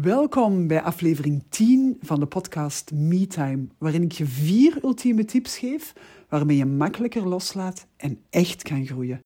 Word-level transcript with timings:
Welkom 0.00 0.66
bij 0.66 0.82
aflevering 0.82 1.44
10 1.48 1.96
van 2.00 2.20
de 2.20 2.26
podcast 2.26 2.92
MeTime, 2.92 3.66
waarin 3.78 4.02
ik 4.02 4.12
je 4.12 4.26
vier 4.26 4.78
ultieme 4.82 5.24
tips 5.24 5.58
geef 5.58 5.92
waarmee 6.28 6.56
je 6.56 6.64
makkelijker 6.66 7.28
loslaat 7.28 7.86
en 7.96 8.24
echt 8.30 8.62
kan 8.62 8.86
groeien. 8.86 9.20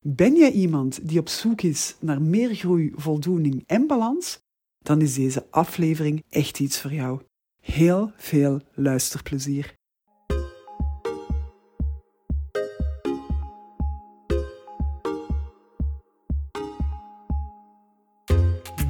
Ben 0.00 0.36
jij 0.36 0.50
iemand 0.50 1.08
die 1.08 1.18
op 1.18 1.28
zoek 1.28 1.62
is 1.62 1.96
naar 2.00 2.22
meer 2.22 2.54
groei, 2.54 2.92
voldoening 2.94 3.62
en 3.66 3.86
balans? 3.86 4.38
Dan 4.78 5.00
is 5.00 5.14
deze 5.14 5.46
aflevering 5.50 6.24
echt 6.28 6.60
iets 6.60 6.80
voor 6.80 6.92
jou. 6.92 7.20
Heel 7.60 8.12
veel 8.16 8.60
luisterplezier. 8.74 9.75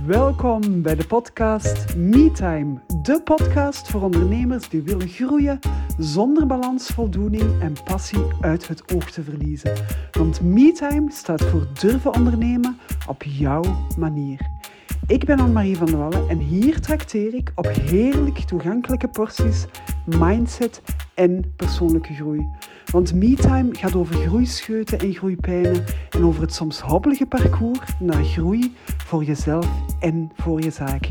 Welkom 0.07 0.82
bij 0.82 0.95
de 0.95 1.07
podcast 1.07 1.96
MeTime, 1.96 2.80
de 3.03 3.21
podcast 3.22 3.90
voor 3.90 4.03
ondernemers 4.03 4.68
die 4.68 4.82
willen 4.82 5.08
groeien 5.08 5.58
zonder 5.99 6.46
balans, 6.46 6.86
voldoening 6.86 7.61
en 7.61 7.76
passie 7.85 8.25
uit 8.40 8.68
het 8.68 8.94
oog 8.94 9.11
te 9.11 9.22
verliezen. 9.22 9.72
Want 10.13 10.40
MeTime 10.40 11.11
staat 11.11 11.44
voor 11.44 11.66
durven 11.80 12.14
ondernemen 12.14 12.79
op 13.08 13.22
jouw 13.22 13.63
manier. 13.99 14.40
Ik 15.07 15.25
ben 15.25 15.39
Anne-Marie 15.39 15.77
van 15.77 15.86
der 15.86 15.99
Wallen 15.99 16.29
en 16.29 16.38
hier 16.38 16.80
trakteer 16.80 17.35
ik 17.35 17.52
op 17.54 17.66
heerlijk 17.66 18.38
toegankelijke 18.38 19.08
porties, 19.08 19.66
mindset 20.04 20.82
en 21.14 21.52
persoonlijke 21.57 22.14
groei. 22.14 22.49
Want 22.90 23.14
MeTime 23.14 23.68
gaat 23.72 23.95
over 23.95 24.14
groeischeuten 24.14 24.99
en 24.99 25.14
groeipijnen 25.14 25.85
en 26.11 26.25
over 26.25 26.43
het 26.43 26.54
soms 26.54 26.81
hobbelige 26.81 27.27
parcours 27.27 27.79
naar 27.99 28.25
groei 28.25 28.75
voor 28.86 29.25
jezelf 29.25 29.68
en 30.00 30.31
voor 30.36 30.63
je 30.63 30.71
zaak. 30.71 31.08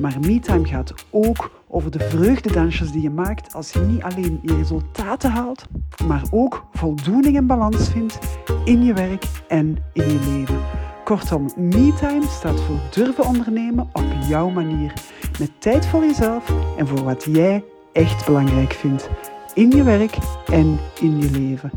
Maar 0.00 0.16
MeTime 0.20 0.66
gaat 0.66 0.94
ook 1.10 1.50
over 1.68 1.90
de 1.90 2.08
vreugdedansjes 2.08 2.92
die 2.92 3.02
je 3.02 3.10
maakt 3.10 3.54
als 3.54 3.72
je 3.72 3.80
niet 3.80 4.02
alleen 4.02 4.38
je 4.42 4.56
resultaten 4.56 5.30
haalt, 5.30 5.66
maar 6.06 6.22
ook 6.30 6.64
voldoening 6.72 7.36
en 7.36 7.46
balans 7.46 7.88
vindt 7.88 8.18
in 8.64 8.84
je 8.84 8.94
werk 8.94 9.24
en 9.48 9.76
in 9.92 10.08
je 10.08 10.20
leven. 10.32 10.60
Kortom, 11.04 11.50
MeTime 11.56 12.26
staat 12.28 12.60
voor 12.60 12.78
durven 12.90 13.24
ondernemen 13.24 13.88
op 13.92 14.04
jouw 14.28 14.48
manier. 14.48 14.92
Met 15.38 15.50
tijd 15.58 15.86
voor 15.86 16.04
jezelf 16.04 16.52
en 16.76 16.86
voor 16.86 17.04
wat 17.04 17.24
jij 17.24 17.64
echt 17.92 18.26
belangrijk 18.26 18.72
vindt. 18.72 19.10
In 19.54 19.70
je 19.70 19.82
werk 19.82 20.16
en 20.46 20.78
in 21.00 21.18
je 21.18 21.30
leven. 21.30 21.70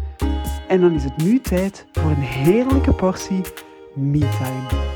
En 0.68 0.82
dan 0.82 0.92
is 0.92 1.04
het 1.04 1.18
nu 1.18 1.40
tijd 1.40 1.88
voor 1.92 2.12
een 2.12 2.16
heerlijke 2.16 2.94
portie 2.94 3.42
MeTime. 3.96 4.92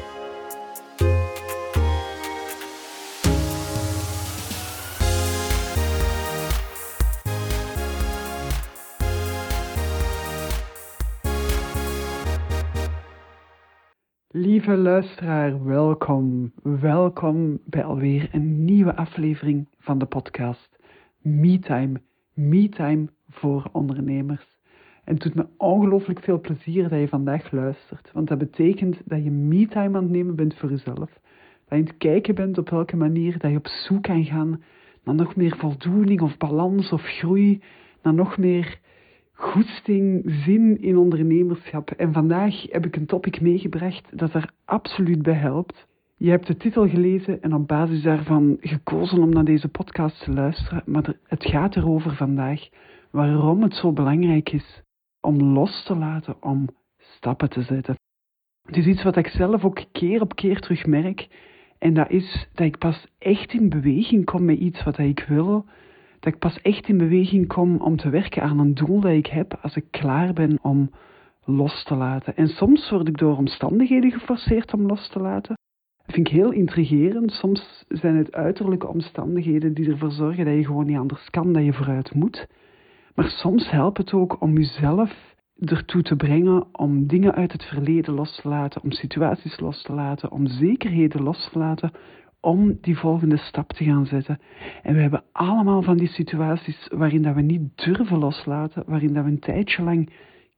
Lieve 14.28 14.76
luisteraar, 14.76 15.66
welkom. 15.66 16.52
Welkom 16.64 17.60
bij 17.66 17.84
alweer 17.84 18.30
een 18.32 18.66
nieuwe 18.66 18.96
aflevering 18.96 19.68
van 19.80 19.98
de 19.98 20.06
podcast 20.06 20.78
MeTime. 21.22 22.02
MeTime 22.38 23.08
voor 23.30 23.70
ondernemers. 23.72 24.58
En 25.04 25.14
het 25.14 25.24
doet 25.24 25.36
me 25.36 25.48
ongelooflijk 25.58 26.20
veel 26.20 26.40
plezier 26.40 26.90
dat 26.90 27.00
je 27.00 27.08
vandaag 27.08 27.52
luistert, 27.52 28.12
want 28.14 28.28
dat 28.28 28.38
betekent 28.38 29.02
dat 29.06 29.24
je 29.24 29.32
MeTime 29.32 29.98
aan 29.98 30.04
het 30.04 30.12
nemen 30.12 30.36
bent 30.36 30.56
voor 30.56 30.70
jezelf. 30.70 30.98
Dat 30.98 31.10
je 31.68 31.76
aan 31.76 31.80
het 31.80 31.98
kijken 31.98 32.36
bent 32.36 32.58
op 32.58 32.70
welke 32.70 32.96
manier 32.96 33.40
dat 33.40 33.52
je 33.52 33.58
op 33.58 33.68
zoek 33.68 34.04
kan 34.04 34.26
gaan 34.26 34.62
naar 35.04 35.16
nog 35.16 35.36
meer 35.36 35.58
voldoening 35.58 36.22
of 36.22 36.38
balans 36.38 36.92
of 36.92 37.02
groei, 37.02 37.62
naar 38.02 38.14
nog 38.14 38.38
meer 38.38 38.80
goesting, 39.34 40.22
zin 40.26 40.82
in 40.82 40.98
ondernemerschap. 40.98 41.92
En 41.92 42.14
vandaag 42.14 42.72
heb 42.72 42.86
ik 42.86 42.96
een 42.96 43.06
topic 43.06 43.42
meegebracht 43.42 44.18
dat 44.18 44.34
er 44.34 44.52
absoluut 44.66 45.22
bij 45.22 45.34
helpt. 45.34 45.87
Je 46.20 46.30
hebt 46.30 46.48
de 46.48 46.58
titel 46.58 46.88
gelezen 46.88 47.42
en 47.42 47.54
op 47.54 47.68
basis 47.68 48.02
daarvan 48.02 48.58
gekozen 48.60 49.22
om 49.22 49.30
naar 49.30 49.44
deze 49.44 49.68
podcast 49.68 50.24
te 50.24 50.32
luisteren. 50.32 50.84
Maar 50.86 51.14
het 51.24 51.46
gaat 51.46 51.76
erover 51.76 52.16
vandaag 52.16 52.70
waarom 53.12 53.62
het 53.62 53.74
zo 53.74 53.92
belangrijk 53.92 54.52
is 54.52 54.82
om 55.22 55.42
los 55.42 55.84
te 55.84 55.96
laten, 55.96 56.44
om 56.44 56.68
stappen 56.98 57.50
te 57.50 57.62
zetten. 57.62 57.96
Het 58.66 58.78
is 58.78 58.86
iets 58.86 59.04
wat 59.04 59.16
ik 59.16 59.28
zelf 59.28 59.66
ook 59.66 59.86
keer 59.92 60.22
op 60.22 60.36
keer 60.36 60.60
terugmerk. 60.60 61.28
En 61.78 61.94
dat 61.94 62.10
is 62.10 62.48
dat 62.54 62.66
ik 62.66 62.78
pas 62.78 63.08
echt 63.18 63.54
in 63.54 63.70
beweging 63.70 64.26
kom 64.26 64.46
met 64.46 64.58
iets 64.58 64.84
wat 64.84 64.98
ik 64.98 65.26
wil 65.28 65.66
dat 66.20 66.34
ik 66.34 66.40
pas 66.40 66.62
echt 66.62 66.88
in 66.88 66.98
beweging 66.98 67.48
kom 67.48 67.82
om 67.82 67.98
te 67.98 68.10
werken 68.10 68.44
aan 68.44 68.60
een 68.60 68.74
doel 68.74 69.00
dat 69.00 69.12
ik 69.12 69.28
heb 69.28 69.58
als 69.62 69.76
ik 69.76 69.86
klaar 69.92 70.34
ben 70.34 70.60
om 70.62 70.92
los 71.44 71.84
te 71.84 71.96
laten. 71.96 72.36
En 72.36 72.48
soms 72.48 72.90
word 72.90 73.08
ik 73.08 73.18
door 73.18 73.38
omstandigheden 73.38 74.12
geforceerd 74.12 74.74
om 74.74 74.86
los 74.86 75.10
te 75.10 75.20
laten. 75.20 75.56
Dat 76.08 76.16
vind 76.16 76.28
ik 76.28 76.34
heel 76.34 76.52
intrigerend. 76.52 77.32
Soms 77.32 77.86
zijn 77.88 78.16
het 78.16 78.34
uiterlijke 78.34 78.88
omstandigheden 78.88 79.74
die 79.74 79.90
ervoor 79.90 80.12
zorgen 80.12 80.46
dat 80.46 80.54
je 80.54 80.66
gewoon 80.66 80.86
niet 80.86 80.98
anders 80.98 81.30
kan, 81.30 81.54
dat 81.54 81.64
je 81.64 81.74
vooruit 81.74 82.14
moet. 82.14 82.48
Maar 83.16 83.30
soms 83.30 83.70
helpt 83.70 83.98
het 83.98 84.14
ook 84.14 84.42
om 84.42 84.58
jezelf 84.58 85.36
ertoe 85.60 86.02
te 86.02 86.16
brengen 86.16 86.76
om 86.76 87.08
dingen 87.08 87.36
uit 87.36 87.52
het 87.52 87.64
verleden 87.64 88.14
los 88.14 88.42
te 88.42 88.48
laten, 88.48 88.84
om 88.84 88.92
situaties 88.92 89.60
los 89.60 89.82
te 89.82 89.94
laten, 89.94 90.32
om 90.32 90.48
zekerheden 90.48 91.24
los 91.24 91.50
te 91.52 91.60
laten, 91.60 91.92
om 92.40 92.78
die 92.82 92.98
volgende 92.98 93.38
stap 93.38 93.74
te 93.74 93.84
gaan 93.84 94.06
zetten. 94.06 94.40
En 94.84 94.94
we 94.94 95.02
hebben 95.02 95.24
allemaal 95.32 95.82
van 95.82 95.98
die 95.98 96.10
situaties 96.10 96.88
waarin 96.94 97.22
dat 97.22 97.36
we 97.36 97.42
niet 97.42 97.78
durven 97.78 98.18
loslaten, 98.18 98.84
waarin 98.86 99.14
dat 99.14 99.24
we 99.24 99.30
een 99.30 99.40
tijdje 99.40 99.84
lang 99.84 100.10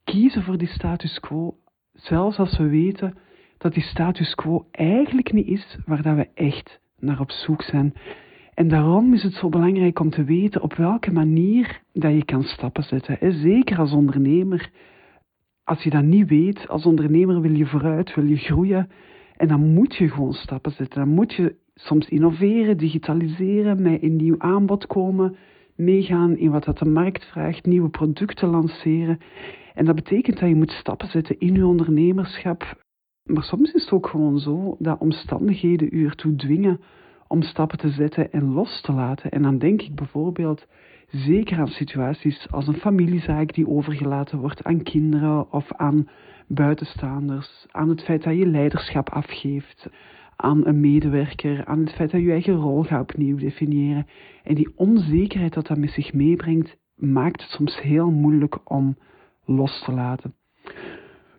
kiezen 0.04 0.42
voor 0.42 0.58
die 0.58 0.68
status 0.68 1.20
quo, 1.20 1.56
zelfs 1.92 2.38
als 2.38 2.58
we 2.58 2.68
weten 2.68 3.14
dat 3.60 3.74
die 3.74 3.82
status 3.82 4.34
quo 4.34 4.66
eigenlijk 4.70 5.32
niet 5.32 5.46
is 5.46 5.78
waar 5.86 6.02
dat 6.02 6.16
we 6.16 6.28
echt 6.34 6.80
naar 6.98 7.20
op 7.20 7.30
zoek 7.30 7.62
zijn. 7.62 7.94
En 8.54 8.68
daarom 8.68 9.14
is 9.14 9.22
het 9.22 9.32
zo 9.32 9.48
belangrijk 9.48 10.00
om 10.00 10.10
te 10.10 10.24
weten 10.24 10.62
op 10.62 10.74
welke 10.74 11.12
manier 11.12 11.82
dat 11.92 12.12
je 12.12 12.24
kan 12.24 12.42
stappen 12.42 12.82
zetten. 12.82 13.32
Zeker 13.32 13.78
als 13.78 13.92
ondernemer. 13.92 14.70
Als 15.64 15.82
je 15.82 15.90
dat 15.90 16.02
niet 16.02 16.28
weet, 16.28 16.68
als 16.68 16.86
ondernemer 16.86 17.40
wil 17.40 17.54
je 17.54 17.66
vooruit, 17.66 18.14
wil 18.14 18.24
je 18.24 18.36
groeien. 18.36 18.90
En 19.36 19.48
dan 19.48 19.72
moet 19.72 19.96
je 19.96 20.08
gewoon 20.08 20.32
stappen 20.32 20.72
zetten. 20.72 21.00
Dan 21.00 21.14
moet 21.14 21.34
je 21.34 21.54
soms 21.74 22.08
innoveren, 22.08 22.76
digitaliseren, 22.76 23.82
met 23.82 24.02
een 24.02 24.16
nieuw 24.16 24.38
aanbod 24.38 24.86
komen, 24.86 25.36
meegaan 25.74 26.36
in 26.36 26.50
wat 26.50 26.64
dat 26.64 26.78
de 26.78 26.88
markt 26.88 27.24
vraagt, 27.24 27.66
nieuwe 27.66 27.88
producten 27.88 28.48
lanceren. 28.48 29.18
En 29.74 29.84
dat 29.84 29.94
betekent 29.94 30.38
dat 30.38 30.48
je 30.48 30.54
moet 30.54 30.70
stappen 30.70 31.08
zetten 31.08 31.38
in 31.38 31.54
je 31.54 31.66
ondernemerschap. 31.66 32.88
Maar 33.32 33.42
soms 33.42 33.72
is 33.72 33.82
het 33.82 33.92
ook 33.92 34.06
gewoon 34.06 34.38
zo 34.38 34.76
dat 34.78 34.98
omstandigheden 34.98 35.88
u 35.90 36.04
ertoe 36.04 36.36
dwingen 36.36 36.80
om 37.26 37.42
stappen 37.42 37.78
te 37.78 37.90
zetten 37.90 38.32
en 38.32 38.52
los 38.52 38.80
te 38.80 38.92
laten. 38.92 39.30
En 39.30 39.42
dan 39.42 39.58
denk 39.58 39.82
ik 39.82 39.94
bijvoorbeeld 39.94 40.66
zeker 41.08 41.58
aan 41.58 41.68
situaties 41.68 42.50
als 42.50 42.66
een 42.66 42.74
familiezaak 42.74 43.54
die 43.54 43.68
overgelaten 43.68 44.38
wordt 44.38 44.64
aan 44.64 44.82
kinderen 44.82 45.52
of 45.52 45.72
aan 45.72 46.08
buitenstaanders, 46.46 47.66
aan 47.70 47.88
het 47.88 48.02
feit 48.02 48.22
dat 48.22 48.36
je 48.36 48.46
leiderschap 48.46 49.08
afgeeft, 49.10 49.88
aan 50.36 50.66
een 50.66 50.80
medewerker, 50.80 51.64
aan 51.64 51.80
het 51.80 51.92
feit 51.92 52.10
dat 52.10 52.20
je 52.20 52.26
je 52.26 52.32
eigen 52.32 52.54
rol 52.54 52.82
gaat 52.82 53.00
opnieuw 53.00 53.36
definiëren. 53.36 54.06
En 54.42 54.54
die 54.54 54.72
onzekerheid 54.76 55.54
dat 55.54 55.66
dat 55.66 55.78
met 55.78 55.90
zich 55.90 56.12
meebrengt, 56.12 56.76
maakt 56.94 57.42
het 57.42 57.50
soms 57.50 57.80
heel 57.80 58.10
moeilijk 58.10 58.70
om 58.70 58.96
los 59.44 59.82
te 59.84 59.92
laten. 59.92 60.34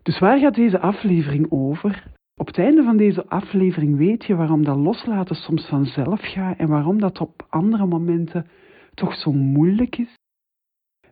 Dus 0.03 0.19
waar 0.19 0.39
gaat 0.39 0.55
deze 0.55 0.79
aflevering 0.79 1.45
over? 1.49 2.03
Op 2.35 2.47
het 2.47 2.57
einde 2.57 2.83
van 2.83 2.97
deze 2.97 3.27
aflevering 3.27 3.97
weet 3.97 4.25
je 4.25 4.35
waarom 4.35 4.63
dat 4.63 4.77
loslaten 4.77 5.35
soms 5.35 5.67
vanzelf 5.67 6.19
gaat 6.21 6.57
en 6.57 6.67
waarom 6.67 6.99
dat 6.99 7.19
op 7.19 7.45
andere 7.49 7.85
momenten 7.85 8.47
toch 8.93 9.15
zo 9.15 9.31
moeilijk 9.31 9.97
is. 9.97 10.19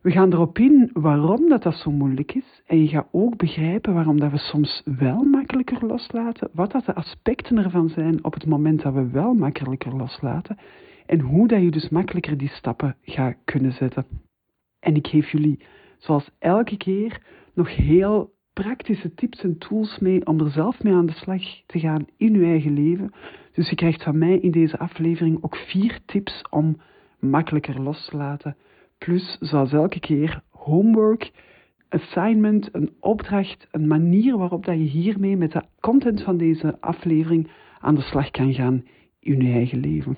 We 0.02 0.12
gaan 0.12 0.34
erop 0.34 0.58
in 0.58 0.90
waarom 0.94 1.50
dat, 1.50 1.64
dat 1.64 1.75
zo 1.75 1.92
moeilijk 1.92 2.34
is. 2.34 2.62
En 2.66 2.81
je 2.81 2.88
gaat 2.88 3.08
ook 3.12 3.38
begrijpen 3.38 3.94
waarom 3.94 4.19
dat 4.19 4.31
we 4.31 4.38
soms 4.38 4.81
wel 4.98 5.24
makkelijker 5.24 5.86
loslaten. 5.86 6.50
Wat 6.54 6.72
dat 6.72 6.86
de 6.86 6.96
aspecten 6.96 7.58
ervan 7.58 7.90
zijn 7.90 8.24
op 8.24 8.34
het 8.34 8.46
moment 8.46 8.81
dat 8.81 8.94
we 8.94 9.10
wel 9.10 9.34
makkelijker 9.34 9.96
loslaten. 9.96 10.58
En 11.06 11.19
hoe 11.19 11.48
dat 11.48 11.62
je 11.62 11.72
dus 11.72 11.90
makkelijker 11.90 12.38
die 12.38 12.50
stappen 12.50 12.96
gaat 13.02 13.36
kunnen 13.46 13.72
zetten. 13.72 14.06
En 14.80 14.96
ik 14.96 15.08
geef 15.08 15.31
jullie, 15.31 15.60
zoals 15.98 16.30
elke 16.40 16.78
keer, 16.78 17.22
nog 17.54 17.75
heel 17.75 18.31
praktische 18.54 19.13
tips 19.13 19.44
en 19.44 19.57
tools 19.57 20.00
mee 20.00 20.25
om 20.25 20.40
er 20.40 20.51
zelf 20.51 20.84
mee 20.84 20.94
aan 20.94 21.06
de 21.06 21.13
slag 21.13 21.42
te 21.66 21.80
gaan 21.80 22.06
in 22.18 22.34
je 22.34 22.46
eigen 22.46 22.74
leven. 22.74 23.13
Dus 23.54 23.69
je 23.69 23.75
krijgt 23.75 24.04
van 24.04 24.18
mij 24.18 24.40
in 24.40 24.51
deze 24.51 24.78
aflevering 24.78 25.44
ook 25.44 25.56
vier 25.56 26.00
tips 26.06 26.42
om 26.50 26.81
makkelijker 27.19 27.81
los 27.81 28.06
te 28.06 28.18
laten 28.18 28.56
Plus, 29.00 29.38
zoals 29.40 29.74
elke 29.74 30.00
keer, 30.00 30.42
homework, 30.50 31.31
assignment, 31.90 32.69
een 32.72 32.94
opdracht, 33.00 33.68
een 33.72 33.88
manier 33.88 34.38
waarop 34.38 34.66
dat 34.66 34.75
je 34.75 34.84
hiermee 34.84 35.38
met 35.38 35.52
de 35.52 35.63
content 35.80 36.22
van 36.22 36.38
deze 36.38 36.81
aflevering 36.81 37.52
aan 37.80 37.95
de 37.95 38.02
slag 38.02 38.31
kan 38.31 38.54
gaan 38.54 38.86
in 39.19 39.42
je 39.42 39.54
eigen 39.54 39.80
leven. 39.80 40.18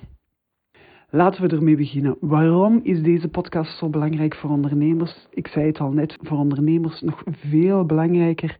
Laten 1.14 1.42
we 1.42 1.56
ermee 1.56 1.76
beginnen. 1.76 2.16
Waarom 2.20 2.80
is 2.82 3.02
deze 3.02 3.28
podcast 3.28 3.78
zo 3.78 3.88
belangrijk 3.88 4.34
voor 4.34 4.50
ondernemers? 4.50 5.26
Ik 5.30 5.46
zei 5.46 5.66
het 5.66 5.80
al 5.80 5.90
net, 5.90 6.18
voor 6.20 6.38
ondernemers 6.38 7.00
nog 7.00 7.22
veel 7.26 7.84
belangrijker 7.84 8.58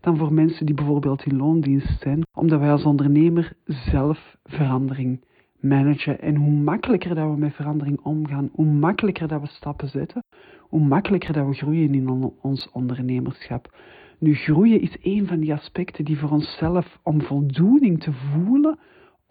dan 0.00 0.16
voor 0.16 0.32
mensen 0.32 0.66
die 0.66 0.74
bijvoorbeeld 0.74 1.24
in 1.24 1.36
loondienst 1.36 2.00
zijn, 2.00 2.22
omdat 2.34 2.60
wij 2.60 2.70
als 2.70 2.84
ondernemer 2.84 3.52
zelf 3.64 4.36
verandering 4.44 5.24
managen. 5.58 6.20
En 6.20 6.36
hoe 6.36 6.50
makkelijker 6.50 7.14
dat 7.14 7.30
we 7.30 7.36
met 7.36 7.54
verandering 7.54 8.00
omgaan, 8.02 8.50
hoe 8.52 8.66
makkelijker 8.66 9.28
dat 9.28 9.40
we 9.40 9.48
stappen 9.48 9.88
zetten, 9.88 10.24
hoe 10.60 10.84
makkelijker 10.84 11.32
dat 11.32 11.46
we 11.46 11.54
groeien 11.54 11.94
in 11.94 12.32
ons 12.40 12.70
ondernemerschap. 12.72 13.76
Nu, 14.18 14.34
groeien 14.34 14.80
is 14.80 14.96
een 15.02 15.26
van 15.26 15.40
die 15.40 15.54
aspecten 15.54 16.04
die 16.04 16.18
voor 16.18 16.30
onszelf, 16.30 16.98
om 17.02 17.22
voldoening 17.22 18.02
te 18.02 18.12
voelen, 18.12 18.78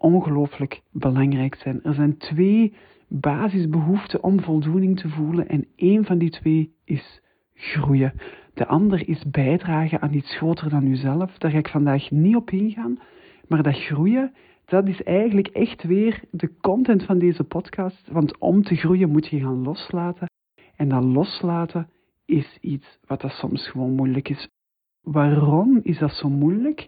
ongelooflijk 0.00 0.82
belangrijk 0.92 1.54
zijn. 1.54 1.82
Er 1.82 1.94
zijn 1.94 2.16
twee 2.16 2.74
basisbehoeften 3.08 4.22
om 4.22 4.40
voldoening 4.40 5.00
te 5.00 5.08
voelen 5.08 5.48
en 5.48 5.66
één 5.76 6.04
van 6.04 6.18
die 6.18 6.30
twee 6.30 6.74
is 6.84 7.20
groeien. 7.54 8.12
De 8.54 8.66
ander 8.66 9.08
is 9.08 9.24
bijdragen 9.30 10.00
aan 10.00 10.14
iets 10.14 10.36
groter 10.36 10.70
dan 10.70 10.86
uzelf. 10.86 11.38
Daar 11.38 11.50
ga 11.50 11.58
ik 11.58 11.68
vandaag 11.68 12.10
niet 12.10 12.36
op 12.36 12.50
ingaan, 12.50 12.98
maar 13.48 13.62
dat 13.62 13.76
groeien, 13.76 14.32
dat 14.64 14.88
is 14.88 15.02
eigenlijk 15.02 15.46
echt 15.46 15.82
weer 15.82 16.22
de 16.30 16.50
content 16.60 17.04
van 17.04 17.18
deze 17.18 17.44
podcast. 17.44 18.08
Want 18.10 18.38
om 18.38 18.62
te 18.62 18.76
groeien 18.76 19.10
moet 19.10 19.26
je 19.26 19.40
gaan 19.40 19.62
loslaten. 19.62 20.28
En 20.76 20.88
dat 20.88 21.04
loslaten 21.04 21.88
is 22.24 22.58
iets 22.60 22.98
wat 23.06 23.20
dat 23.20 23.32
soms 23.32 23.68
gewoon 23.68 23.94
moeilijk 23.94 24.28
is. 24.28 24.48
Waarom 25.02 25.80
is 25.82 25.98
dat 25.98 26.12
zo 26.12 26.28
moeilijk? 26.28 26.86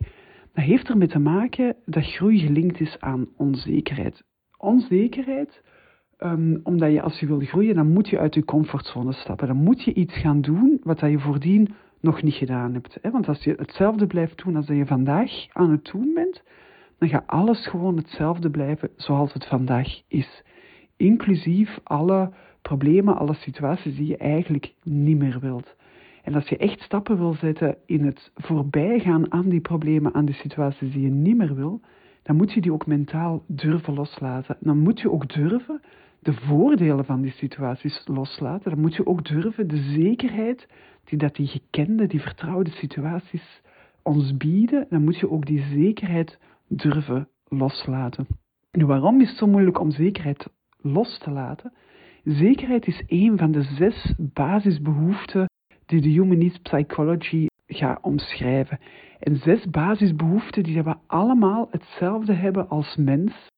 Dat 0.53 0.65
heeft 0.65 0.89
ermee 0.89 1.09
te 1.09 1.19
maken 1.19 1.77
dat 1.85 2.05
groei 2.05 2.39
gelinkt 2.39 2.81
is 2.81 3.01
aan 3.01 3.29
onzekerheid. 3.37 4.25
Onzekerheid, 4.57 5.63
um, 6.19 6.61
omdat 6.63 6.93
je 6.93 7.03
als 7.03 7.21
je 7.21 7.27
wil 7.27 7.41
groeien, 7.41 7.75
dan 7.75 7.93
moet 7.93 8.09
je 8.09 8.19
uit 8.19 8.35
je 8.35 8.45
comfortzone 8.45 9.13
stappen. 9.13 9.47
Dan 9.47 9.57
moet 9.57 9.83
je 9.83 9.95
iets 9.95 10.17
gaan 10.17 10.41
doen 10.41 10.81
wat 10.83 10.99
dat 10.99 11.11
je 11.11 11.19
voordien 11.19 11.75
nog 12.01 12.23
niet 12.23 12.35
gedaan 12.35 12.75
hebt. 12.75 12.99
Want 13.03 13.29
als 13.29 13.45
je 13.45 13.55
hetzelfde 13.57 14.07
blijft 14.07 14.45
doen 14.45 14.57
als 14.57 14.67
dat 14.67 14.77
je 14.77 14.87
vandaag 14.87 15.31
aan 15.53 15.71
het 15.71 15.91
doen 15.93 16.15
bent, 16.15 16.43
dan 16.99 17.09
gaat 17.09 17.27
alles 17.27 17.67
gewoon 17.67 17.97
hetzelfde 17.97 18.51
blijven 18.51 18.91
zoals 18.97 19.33
het 19.33 19.47
vandaag 19.47 20.03
is. 20.09 20.43
Inclusief 20.97 21.81
alle 21.83 22.33
problemen, 22.63 23.17
alle 23.17 23.35
situaties 23.35 23.97
die 23.97 24.07
je 24.07 24.17
eigenlijk 24.17 24.75
niet 24.83 25.19
meer 25.19 25.41
wilt. 25.41 25.77
En 26.23 26.35
als 26.35 26.49
je 26.49 26.57
echt 26.57 26.81
stappen 26.81 27.17
wil 27.17 27.35
zetten 27.35 27.77
in 27.87 28.05
het 28.05 28.31
voorbijgaan 28.35 29.33
aan 29.33 29.49
die 29.49 29.61
problemen, 29.61 30.15
aan 30.15 30.25
die 30.25 30.35
situaties 30.35 30.93
die 30.93 31.03
je 31.03 31.11
niet 31.11 31.37
meer 31.37 31.55
wil, 31.55 31.81
dan 32.23 32.37
moet 32.37 32.53
je 32.53 32.61
die 32.61 32.73
ook 32.73 32.87
mentaal 32.87 33.43
durven 33.47 33.95
loslaten. 33.95 34.57
Dan 34.61 34.79
moet 34.79 35.01
je 35.01 35.11
ook 35.11 35.35
durven 35.35 35.81
de 36.19 36.33
voordelen 36.33 37.05
van 37.05 37.21
die 37.21 37.33
situaties 37.33 38.03
loslaten. 38.05 38.71
Dan 38.71 38.81
moet 38.81 38.97
je 38.97 39.07
ook 39.07 39.25
durven 39.25 39.69
de 39.69 39.77
zekerheid 39.77 40.69
die 41.05 41.19
dat 41.19 41.35
die 41.35 41.47
gekende, 41.47 42.07
die 42.07 42.21
vertrouwde 42.21 42.71
situaties 42.71 43.63
ons 44.03 44.37
bieden, 44.37 44.87
dan 44.89 45.05
moet 45.05 45.19
je 45.19 45.31
ook 45.31 45.47
die 45.47 45.63
zekerheid 45.63 46.39
durven 46.69 47.29
loslaten. 47.49 48.27
Nu, 48.73 48.87
waarom 48.87 49.21
is 49.21 49.29
het 49.29 49.39
zo 49.39 49.47
moeilijk 49.47 49.81
om 49.81 49.91
zekerheid 49.91 50.49
los 50.81 51.19
te 51.19 51.31
laten? 51.31 51.73
Zekerheid 52.25 52.87
is 52.87 53.03
een 53.07 53.39
van 53.39 53.53
de 53.53 53.63
zes 53.63 54.15
basisbehoeften 54.19 55.51
die 55.93 56.01
de 56.01 56.09
Humanist 56.09 56.63
Psychology 56.63 57.47
gaat 57.67 58.03
omschrijven. 58.03 58.79
En 59.19 59.37
zes 59.37 59.71
basisbehoeften 59.71 60.63
die 60.63 60.83
we 60.83 60.95
allemaal 61.07 61.69
hetzelfde 61.71 62.33
hebben 62.33 62.69
als 62.69 62.97
mens. 62.97 63.51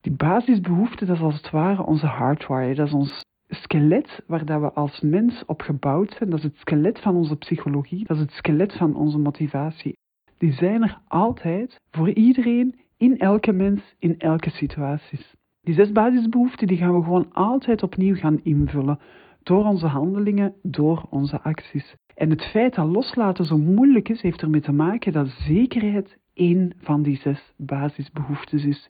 Die 0.00 0.12
basisbehoeften, 0.12 1.06
dat 1.06 1.16
is 1.16 1.22
als 1.22 1.36
het 1.36 1.50
ware 1.50 1.86
onze 1.86 2.06
hardwire. 2.06 2.74
Dat 2.74 2.86
is 2.86 2.92
ons 2.92 3.24
skelet 3.48 4.22
waar 4.26 4.44
dat 4.44 4.60
we 4.60 4.72
als 4.72 5.00
mens 5.00 5.44
op 5.46 5.60
gebouwd 5.60 6.14
zijn. 6.18 6.30
Dat 6.30 6.38
is 6.38 6.44
het 6.44 6.58
skelet 6.58 7.00
van 7.00 7.16
onze 7.16 7.36
psychologie. 7.36 8.06
Dat 8.06 8.16
is 8.16 8.22
het 8.22 8.32
skelet 8.32 8.72
van 8.72 8.96
onze 8.96 9.18
motivatie. 9.18 9.96
Die 10.38 10.52
zijn 10.52 10.82
er 10.82 11.00
altijd 11.08 11.80
voor 11.90 12.10
iedereen, 12.10 12.80
in 12.96 13.18
elke 13.18 13.52
mens, 13.52 13.94
in 13.98 14.18
elke 14.18 14.50
situatie. 14.50 15.20
Die 15.60 15.74
zes 15.74 15.92
basisbehoeften 15.92 16.66
die 16.66 16.76
gaan 16.76 16.94
we 16.94 17.02
gewoon 17.02 17.32
altijd 17.32 17.82
opnieuw 17.82 18.14
gaan 18.14 18.40
invullen 18.42 18.98
door 19.42 19.64
onze 19.64 19.86
handelingen, 19.86 20.54
door 20.62 21.06
onze 21.10 21.40
acties. 21.40 21.94
En 22.14 22.30
het 22.30 22.44
feit 22.44 22.74
dat 22.74 22.88
loslaten 22.88 23.44
zo 23.44 23.58
moeilijk 23.58 24.08
is, 24.08 24.22
heeft 24.22 24.42
ermee 24.42 24.60
te 24.60 24.72
maken 24.72 25.12
dat 25.12 25.28
zekerheid 25.28 26.18
één 26.34 26.72
van 26.76 27.02
die 27.02 27.16
zes 27.16 27.52
basisbehoeftes 27.56 28.64
is. 28.64 28.88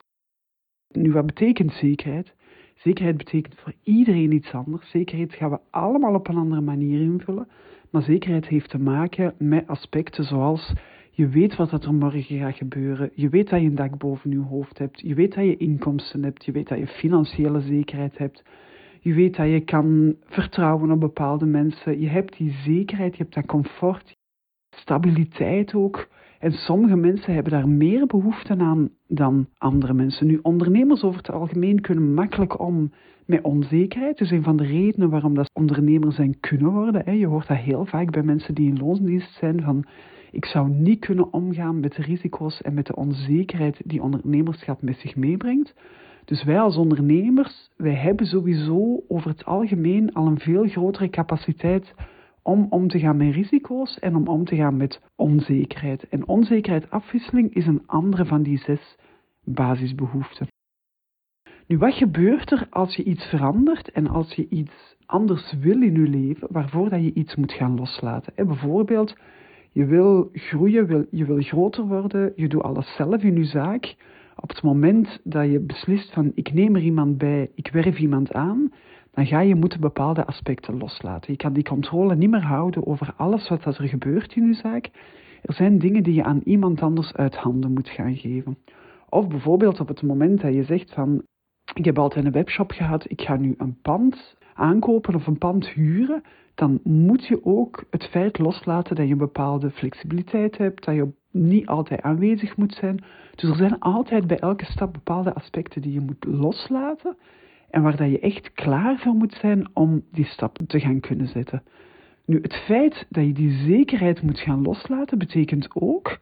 Nu, 0.88 1.12
wat 1.12 1.26
betekent 1.26 1.72
zekerheid? 1.72 2.34
Zekerheid 2.74 3.16
betekent 3.16 3.54
voor 3.54 3.72
iedereen 3.82 4.32
iets 4.32 4.52
anders. 4.52 4.90
Zekerheid 4.90 5.34
gaan 5.34 5.50
we 5.50 5.58
allemaal 5.70 6.14
op 6.14 6.28
een 6.28 6.36
andere 6.36 6.60
manier 6.60 7.00
invullen. 7.00 7.48
Maar 7.90 8.02
zekerheid 8.02 8.46
heeft 8.46 8.70
te 8.70 8.78
maken 8.78 9.34
met 9.38 9.66
aspecten 9.66 10.24
zoals 10.24 10.72
je 11.10 11.28
weet 11.28 11.56
wat 11.56 11.84
er 11.84 11.94
morgen 11.94 12.38
gaat 12.38 12.56
gebeuren. 12.56 13.10
Je 13.14 13.28
weet 13.28 13.48
dat 13.48 13.60
je 13.60 13.66
een 13.66 13.74
dak 13.74 13.98
boven 13.98 14.30
je 14.30 14.38
hoofd 14.38 14.78
hebt. 14.78 15.00
Je 15.00 15.14
weet 15.14 15.34
dat 15.34 15.44
je 15.44 15.56
inkomsten 15.56 16.22
hebt. 16.22 16.44
Je 16.44 16.52
weet 16.52 16.68
dat 16.68 16.78
je 16.78 16.86
financiële 16.86 17.60
zekerheid 17.60 18.18
hebt. 18.18 18.42
Je 19.04 19.14
weet 19.14 19.36
dat 19.36 19.48
je 19.48 19.60
kan 19.60 20.16
vertrouwen 20.24 20.90
op 20.90 21.00
bepaalde 21.00 21.46
mensen. 21.46 22.00
Je 22.00 22.08
hebt 22.08 22.36
die 22.36 22.50
zekerheid, 22.50 23.16
je 23.16 23.22
hebt 23.22 23.34
dat 23.34 23.46
comfort, 23.46 24.16
stabiliteit 24.70 25.74
ook. 25.74 26.08
En 26.38 26.52
sommige 26.52 26.96
mensen 26.96 27.34
hebben 27.34 27.52
daar 27.52 27.68
meer 27.68 28.06
behoefte 28.06 28.56
aan 28.58 28.90
dan 29.08 29.48
andere 29.58 29.92
mensen. 29.92 30.26
Nu, 30.26 30.38
ondernemers 30.42 31.02
over 31.02 31.18
het 31.18 31.30
algemeen 31.30 31.80
kunnen 31.80 32.14
makkelijk 32.14 32.60
om 32.60 32.92
met 33.26 33.42
onzekerheid. 33.42 34.18
Dus 34.18 34.30
een 34.30 34.42
van 34.42 34.56
de 34.56 34.64
redenen 34.64 35.10
waarom 35.10 35.34
dat 35.34 35.50
ondernemers 35.52 36.16
zijn 36.16 36.40
kunnen 36.40 36.72
worden. 36.72 37.18
Je 37.18 37.26
hoort 37.26 37.48
dat 37.48 37.56
heel 37.56 37.84
vaak 37.84 38.10
bij 38.10 38.22
mensen 38.22 38.54
die 38.54 38.68
in 38.68 38.78
loonsdienst 38.78 39.34
zijn 39.34 39.62
van 39.62 39.84
ik 40.30 40.44
zou 40.44 40.68
niet 40.68 40.98
kunnen 40.98 41.32
omgaan 41.32 41.80
met 41.80 41.94
de 41.94 42.02
risico's 42.02 42.62
en 42.62 42.74
met 42.74 42.86
de 42.86 42.96
onzekerheid 42.96 43.80
die 43.84 44.02
ondernemerschap 44.02 44.82
met 44.82 44.96
zich 44.96 45.16
meebrengt. 45.16 45.74
Dus 46.24 46.44
wij 46.44 46.60
als 46.60 46.76
ondernemers, 46.76 47.70
wij 47.76 47.94
hebben 47.94 48.26
sowieso 48.26 49.04
over 49.08 49.30
het 49.30 49.44
algemeen 49.44 50.12
al 50.12 50.26
een 50.26 50.38
veel 50.38 50.68
grotere 50.68 51.08
capaciteit 51.08 51.94
om 52.42 52.66
om 52.70 52.88
te 52.88 52.98
gaan 52.98 53.16
met 53.16 53.34
risico's 53.34 53.98
en 53.98 54.16
om 54.16 54.28
om 54.28 54.44
te 54.44 54.56
gaan 54.56 54.76
met 54.76 55.00
onzekerheid. 55.16 56.08
En 56.08 56.28
onzekerheid 56.28 56.90
afwisseling 56.90 57.54
is 57.54 57.66
een 57.66 57.82
andere 57.86 58.24
van 58.24 58.42
die 58.42 58.58
zes 58.58 58.96
basisbehoeften. 59.44 60.46
Nu, 61.66 61.78
wat 61.78 61.94
gebeurt 61.94 62.50
er 62.50 62.66
als 62.70 62.96
je 62.96 63.04
iets 63.04 63.24
verandert 63.24 63.90
en 63.90 64.06
als 64.06 64.32
je 64.34 64.48
iets 64.48 64.96
anders 65.06 65.54
wil 65.60 65.82
in 65.82 65.94
je 65.94 66.08
leven, 66.08 66.48
waarvoor 66.50 66.88
dat 66.88 67.02
je 67.02 67.12
iets 67.12 67.36
moet 67.36 67.52
gaan 67.52 67.76
loslaten? 67.76 68.32
bijvoorbeeld, 68.46 69.16
je 69.72 69.84
wil 69.84 70.28
groeien, 70.32 71.06
je 71.10 71.24
wil 71.24 71.40
groter 71.40 71.86
worden, 71.86 72.32
je 72.36 72.48
doet 72.48 72.62
alles 72.62 72.94
zelf 72.94 73.22
in 73.22 73.36
je 73.36 73.44
zaak, 73.44 73.94
op 74.42 74.48
het 74.48 74.62
moment 74.62 75.20
dat 75.24 75.50
je 75.50 75.60
beslist 75.60 76.12
van 76.12 76.32
ik 76.34 76.52
neem 76.52 76.76
er 76.76 76.82
iemand 76.82 77.18
bij, 77.18 77.50
ik 77.54 77.68
werf 77.72 77.98
iemand 77.98 78.32
aan, 78.32 78.72
dan 79.10 79.26
ga 79.26 79.40
je 79.40 79.54
moeten 79.54 79.80
bepaalde 79.80 80.26
aspecten 80.26 80.78
loslaten. 80.78 81.32
Je 81.32 81.38
kan 81.38 81.52
die 81.52 81.64
controle 81.64 82.16
niet 82.16 82.30
meer 82.30 82.44
houden 82.44 82.86
over 82.86 83.14
alles 83.16 83.48
wat 83.48 83.64
er 83.64 83.88
gebeurt 83.88 84.36
in 84.36 84.46
je 84.46 84.54
zaak. 84.54 84.90
Er 85.42 85.54
zijn 85.54 85.78
dingen 85.78 86.02
die 86.02 86.14
je 86.14 86.24
aan 86.24 86.40
iemand 86.44 86.80
anders 86.80 87.14
uit 87.14 87.36
handen 87.36 87.72
moet 87.72 87.88
gaan 87.88 88.16
geven. 88.16 88.58
Of 89.08 89.28
bijvoorbeeld 89.28 89.80
op 89.80 89.88
het 89.88 90.02
moment 90.02 90.40
dat 90.40 90.54
je 90.54 90.64
zegt 90.64 90.92
van 90.94 91.22
ik 91.74 91.84
heb 91.84 91.98
altijd 91.98 92.24
een 92.24 92.32
webshop 92.32 92.70
gehad, 92.70 93.10
ik 93.10 93.20
ga 93.20 93.36
nu 93.36 93.54
een 93.56 93.80
pand 93.82 94.36
aankopen 94.54 95.14
of 95.14 95.26
een 95.26 95.38
pand 95.38 95.68
huren, 95.68 96.22
dan 96.54 96.80
moet 96.82 97.26
je 97.26 97.44
ook 97.44 97.84
het 97.90 98.04
feit 98.04 98.38
loslaten 98.38 98.96
dat 98.96 99.06
je 99.06 99.12
een 99.12 99.18
bepaalde 99.18 99.70
flexibiliteit 99.70 100.58
hebt, 100.58 100.84
dat 100.84 100.94
je 100.94 101.12
niet 101.32 101.66
altijd 101.66 102.02
aanwezig 102.02 102.56
moet 102.56 102.74
zijn. 102.74 103.04
Dus 103.34 103.50
er 103.50 103.56
zijn 103.56 103.78
altijd 103.78 104.26
bij 104.26 104.38
elke 104.38 104.64
stap 104.64 104.92
bepaalde 104.92 105.34
aspecten 105.34 105.82
die 105.82 105.92
je 105.92 106.00
moet 106.00 106.24
loslaten 106.24 107.16
en 107.70 107.82
waar 107.82 107.96
dat 107.96 108.10
je 108.10 108.18
echt 108.18 108.52
klaar 108.52 108.98
voor 108.98 109.14
moet 109.14 109.34
zijn 109.34 109.68
om 109.72 110.02
die 110.10 110.24
stap 110.24 110.58
te 110.66 110.80
gaan 110.80 111.00
kunnen 111.00 111.26
zetten. 111.26 111.62
Nu, 112.26 112.38
het 112.42 112.54
feit 112.54 113.06
dat 113.08 113.24
je 113.24 113.32
die 113.32 113.50
zekerheid 113.50 114.22
moet 114.22 114.40
gaan 114.40 114.62
loslaten, 114.62 115.18
betekent 115.18 115.68
ook 115.74 116.18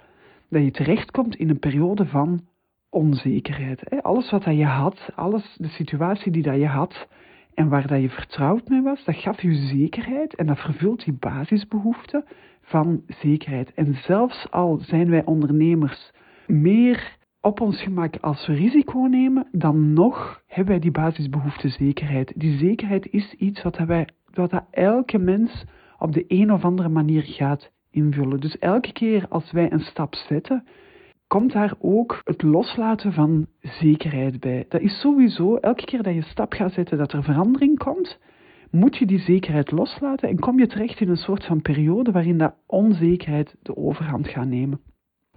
dat 0.49 0.63
je 0.63 0.71
terechtkomt 0.71 1.37
in 1.37 1.49
een 1.49 1.59
periode 1.59 2.07
van 2.07 2.41
onzekerheid. 2.91 4.03
Alles 4.03 4.31
wat 4.31 4.45
dat 4.45 4.57
je 4.57 4.65
had, 4.65 5.11
alles, 5.15 5.57
de 5.59 5.69
situatie 5.69 6.33
die 6.33 6.43
dat 6.43 6.57
je 6.57 6.67
had 6.67 7.09
en 7.55 7.69
waar 7.69 7.87
dat 7.87 8.01
je 8.01 8.11
vertrouwd 8.11 8.69
mee 8.69 8.83
was, 8.83 9.05
dat 9.05 9.17
gaf 9.17 9.43
je 9.43 9.55
zekerheid 9.55 10.35
en 10.35 10.47
dat 10.47 10.59
vervult 10.59 11.05
die 11.05 11.17
basisbehoefte 11.21 12.25
van 12.71 13.03
zekerheid. 13.07 13.75
En 13.75 13.95
zelfs 13.95 14.51
al 14.51 14.79
zijn 14.79 15.11
wij 15.11 15.25
ondernemers 15.25 16.13
meer 16.47 17.17
op 17.41 17.61
ons 17.61 17.83
gemak 17.83 18.17
als 18.21 18.47
we 18.47 18.55
risico 18.55 18.99
nemen, 18.99 19.49
dan 19.53 19.93
nog 19.93 20.43
hebben 20.47 20.73
wij 20.73 20.79
die 20.79 20.91
basisbehoefte 20.91 21.69
zekerheid. 21.69 22.33
Die 22.37 22.59
zekerheid 22.59 23.07
is 23.11 23.35
iets 23.35 23.63
wat, 23.63 23.77
wij, 23.77 24.09
wat 24.33 24.63
elke 24.71 25.19
mens 25.19 25.65
op 25.99 26.13
de 26.13 26.25
een 26.29 26.53
of 26.53 26.65
andere 26.65 26.89
manier 26.89 27.23
gaat 27.23 27.71
invullen. 27.91 28.41
Dus 28.41 28.59
elke 28.59 28.93
keer 28.93 29.27
als 29.29 29.53
wij 29.53 29.73
een 29.73 29.81
stap 29.81 30.15
zetten, 30.15 30.65
komt 31.27 31.53
daar 31.53 31.75
ook 31.79 32.21
het 32.25 32.43
loslaten 32.43 33.13
van 33.13 33.47
zekerheid 33.61 34.41
bij. 34.41 34.65
Dat 34.69 34.81
is 34.81 35.01
sowieso, 35.01 35.57
elke 35.57 35.85
keer 35.85 36.03
dat 36.03 36.15
je 36.15 36.23
stap 36.23 36.53
gaat 36.53 36.73
zetten 36.73 36.99
dat 36.99 37.13
er 37.13 37.23
verandering 37.23 37.79
komt, 37.79 38.19
moet 38.71 38.97
je 38.97 39.07
die 39.07 39.19
zekerheid 39.19 39.71
loslaten 39.71 40.29
en 40.29 40.39
kom 40.39 40.59
je 40.59 40.67
terecht 40.67 41.01
in 41.01 41.09
een 41.09 41.17
soort 41.17 41.45
van 41.45 41.63
periode 41.63 42.11
waarin 42.11 42.39
dat 42.39 42.55
onzekerheid 42.67 43.57
de 43.63 43.77
overhand 43.77 44.29
gaat 44.29 44.47
nemen. 44.47 44.81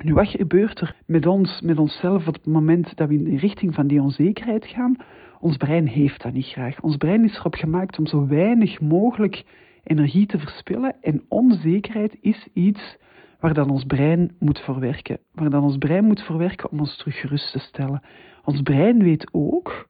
Nu, 0.03 0.13
wat 0.13 0.27
gebeurt 0.27 0.79
er 0.79 0.95
met 1.05 1.25
ons, 1.25 1.61
met 1.61 1.79
onszelf 1.79 2.27
op 2.27 2.33
het 2.33 2.45
moment 2.45 2.95
dat 2.95 3.07
we 3.07 3.13
in 3.13 3.23
de 3.23 3.37
richting 3.37 3.73
van 3.73 3.87
die 3.87 4.01
onzekerheid 4.01 4.65
gaan? 4.65 4.95
Ons 5.39 5.57
brein 5.57 5.87
heeft 5.87 6.23
dat 6.23 6.33
niet 6.33 6.45
graag. 6.45 6.81
Ons 6.81 6.97
brein 6.97 7.23
is 7.23 7.37
erop 7.37 7.55
gemaakt 7.55 7.99
om 7.99 8.05
zo 8.05 8.27
weinig 8.27 8.81
mogelijk 8.81 9.43
energie 9.83 10.25
te 10.25 10.39
verspillen 10.39 10.95
en 11.01 11.23
onzekerheid 11.27 12.17
is 12.21 12.47
iets 12.53 12.97
waar 13.39 13.53
dan 13.53 13.69
ons 13.69 13.83
brein 13.83 14.35
moet 14.39 14.59
voor 14.59 14.79
werken. 14.79 15.19
Waar 15.31 15.49
dan 15.49 15.63
ons 15.63 15.77
brein 15.77 16.05
moet 16.05 16.23
voor 16.23 16.37
werken 16.37 16.71
om 16.71 16.79
ons 16.79 16.97
terug 16.97 17.19
gerust 17.19 17.51
te 17.51 17.59
stellen. 17.59 18.01
Ons 18.43 18.61
brein 18.61 19.03
weet 19.03 19.29
ook 19.31 19.87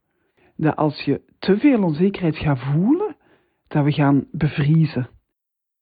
dat 0.56 0.76
als 0.76 1.02
je 1.02 1.22
te 1.40 1.58
veel 1.58 1.84
onzekerheid 1.84 2.38
gaat 2.38 2.60
voelen, 2.60 3.13
dat 3.74 3.84
we 3.84 3.92
gaan 3.92 4.26
bevriezen. 4.32 5.10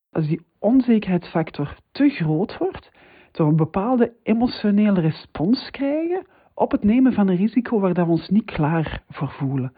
Als 0.10 0.28
die 0.28 0.42
onzekerheidsfactor 0.60 1.76
te 1.92 2.10
groot 2.10 2.58
wordt, 2.58 2.92
we 3.32 3.44
een 3.44 3.56
bepaalde 3.56 4.14
emotionele 4.24 5.02
respons 5.02 5.70
krijgen 5.72 6.26
op 6.54 6.72
het 6.72 6.84
nemen 6.84 7.14
van 7.14 7.28
een 7.28 7.36
risico 7.36 7.80
waar 7.80 7.94
we 7.94 8.06
ons 8.06 8.30
niet 8.30 8.46
klaar 8.46 9.04
voor 9.10 9.30
voelen. 9.30 9.74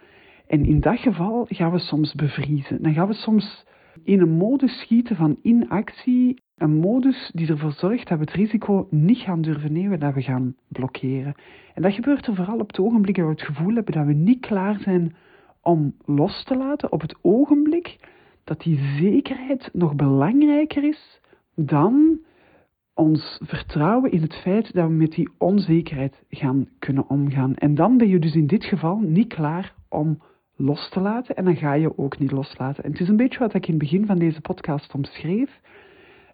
En 0.48 0.66
in 0.66 0.80
dat 0.80 1.00
geval 1.00 1.46
gaan 1.50 1.72
we 1.72 1.80
soms 1.80 2.14
bevriezen. 2.14 2.82
Dan 2.84 2.94
gaan 2.94 3.08
we 3.08 3.14
soms 3.14 3.66
in 4.04 4.22
een 4.22 4.38
modus 4.38 4.80
schieten 4.80 5.16
van 5.16 5.40
inactie, 5.42 6.42
een 6.58 6.76
modus 6.76 7.32
die 7.34 7.48
ervoor 7.48 7.72
zorgt 7.72 8.08
dat 8.08 8.18
we 8.18 8.24
het 8.24 8.34
risico 8.34 8.88
niet 8.90 9.18
gaan 9.18 9.42
durven 9.42 9.74
nemen, 9.74 10.00
dat 10.00 10.14
we 10.14 10.22
gaan 10.22 10.56
blokkeren. 10.68 11.36
En 11.74 11.82
dat 11.82 11.94
gebeurt 11.94 12.28
er 12.28 12.36
vooral 12.36 12.60
op 12.60 12.68
het 12.68 12.80
ogenblik 12.80 13.16
dat 13.16 13.26
we 13.26 13.32
het 13.32 13.42
gevoel 13.42 13.74
hebben 13.76 13.94
dat 13.94 14.06
we 14.06 14.14
niet 14.14 14.40
klaar 14.40 14.80
zijn 14.80 15.16
om 15.64 15.96
los 16.06 16.44
te 16.44 16.56
laten, 16.56 16.92
op 16.92 17.02
het 17.02 17.16
ogenblik 17.22 17.98
dat 18.44 18.62
die 18.62 18.78
zekerheid 18.78 19.70
nog 19.74 19.96
belangrijker 19.96 20.84
is 20.84 21.22
dan 21.56 22.20
ons 22.94 23.40
vertrouwen 23.44 24.12
in 24.12 24.22
het 24.22 24.36
feit 24.36 24.74
dat 24.74 24.88
we 24.88 24.94
met 24.94 25.12
die 25.12 25.30
onzekerheid 25.38 26.24
gaan 26.30 26.68
kunnen 26.80 27.10
omgaan. 27.10 27.56
En 27.56 27.76
dan 27.76 27.98
ben 27.98 28.08
je 28.08 28.20
dus 28.20 28.36
in 28.36 28.48
dit 28.48 28.66
geval 28.66 29.00
niet 29.00 29.34
klaar 29.34 29.74
om 29.90 30.22
los 30.56 30.90
te 30.90 31.00
laten 31.00 31.36
en 31.36 31.46
dan 31.46 31.56
ga 31.56 31.74
je 31.74 31.98
ook 31.98 32.20
niet 32.20 32.32
loslaten. 32.32 32.84
En 32.84 32.92
het 32.92 33.00
is 33.00 33.08
een 33.08 33.16
beetje 33.16 33.40
wat 33.40 33.54
ik 33.54 33.66
in 33.68 33.74
het 33.74 33.84
begin 33.84 34.06
van 34.06 34.18
deze 34.18 34.42
podcast 34.42 34.94
omschreef. 34.94 35.60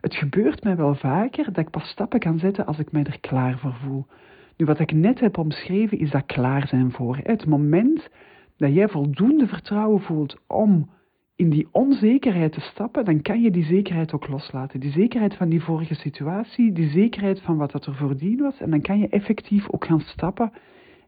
Het 0.01 0.15
gebeurt 0.15 0.63
mij 0.63 0.75
wel 0.75 0.95
vaker 0.95 1.45
dat 1.45 1.57
ik 1.57 1.69
pas 1.69 1.89
stappen 1.89 2.19
kan 2.19 2.39
zetten 2.39 2.65
als 2.65 2.79
ik 2.79 2.91
mij 2.91 3.03
er 3.03 3.19
klaar 3.19 3.57
voor 3.57 3.73
voel. 3.73 4.05
Nu, 4.57 4.65
wat 4.65 4.79
ik 4.79 4.91
net 4.91 5.19
heb 5.19 5.37
omschreven 5.37 5.99
is 5.99 6.11
dat 6.11 6.25
klaar 6.25 6.67
zijn 6.67 6.91
voor. 6.91 7.19
Het 7.23 7.45
moment 7.45 8.09
dat 8.59 8.73
jij 8.73 8.87
voldoende 8.87 9.47
vertrouwen 9.47 10.01
voelt 10.01 10.37
om 10.47 10.89
in 11.35 11.49
die 11.49 11.67
onzekerheid 11.71 12.51
te 12.51 12.59
stappen, 12.59 13.05
dan 13.05 13.21
kan 13.21 13.41
je 13.41 13.51
die 13.51 13.63
zekerheid 13.63 14.13
ook 14.13 14.27
loslaten. 14.27 14.79
Die 14.79 14.91
zekerheid 14.91 15.35
van 15.35 15.49
die 15.49 15.61
vorige 15.61 15.95
situatie, 15.95 16.71
die 16.71 16.89
zekerheid 16.89 17.41
van 17.41 17.57
wat 17.57 17.71
dat 17.71 17.85
er 17.85 17.95
voordien 17.95 18.37
was. 18.37 18.59
En 18.59 18.69
dan 18.69 18.81
kan 18.81 18.99
je 18.99 19.07
effectief 19.07 19.69
ook 19.69 19.85
gaan 19.85 19.99
stappen 19.99 20.51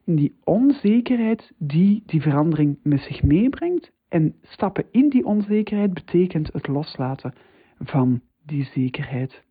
in 0.05 0.15
die 0.15 0.35
onzekerheid 0.43 1.53
die 1.57 2.03
die 2.05 2.21
verandering 2.21 2.77
met 2.83 2.99
zich 2.99 3.23
meebrengt. 3.23 3.91
En 4.09 4.35
stappen 4.41 4.85
in 4.91 5.09
die 5.09 5.25
onzekerheid 5.25 5.93
betekent 5.93 6.53
het 6.53 6.67
loslaten 6.67 7.33
van 7.79 8.21
die 8.45 8.63
zekerheid. 8.63 9.43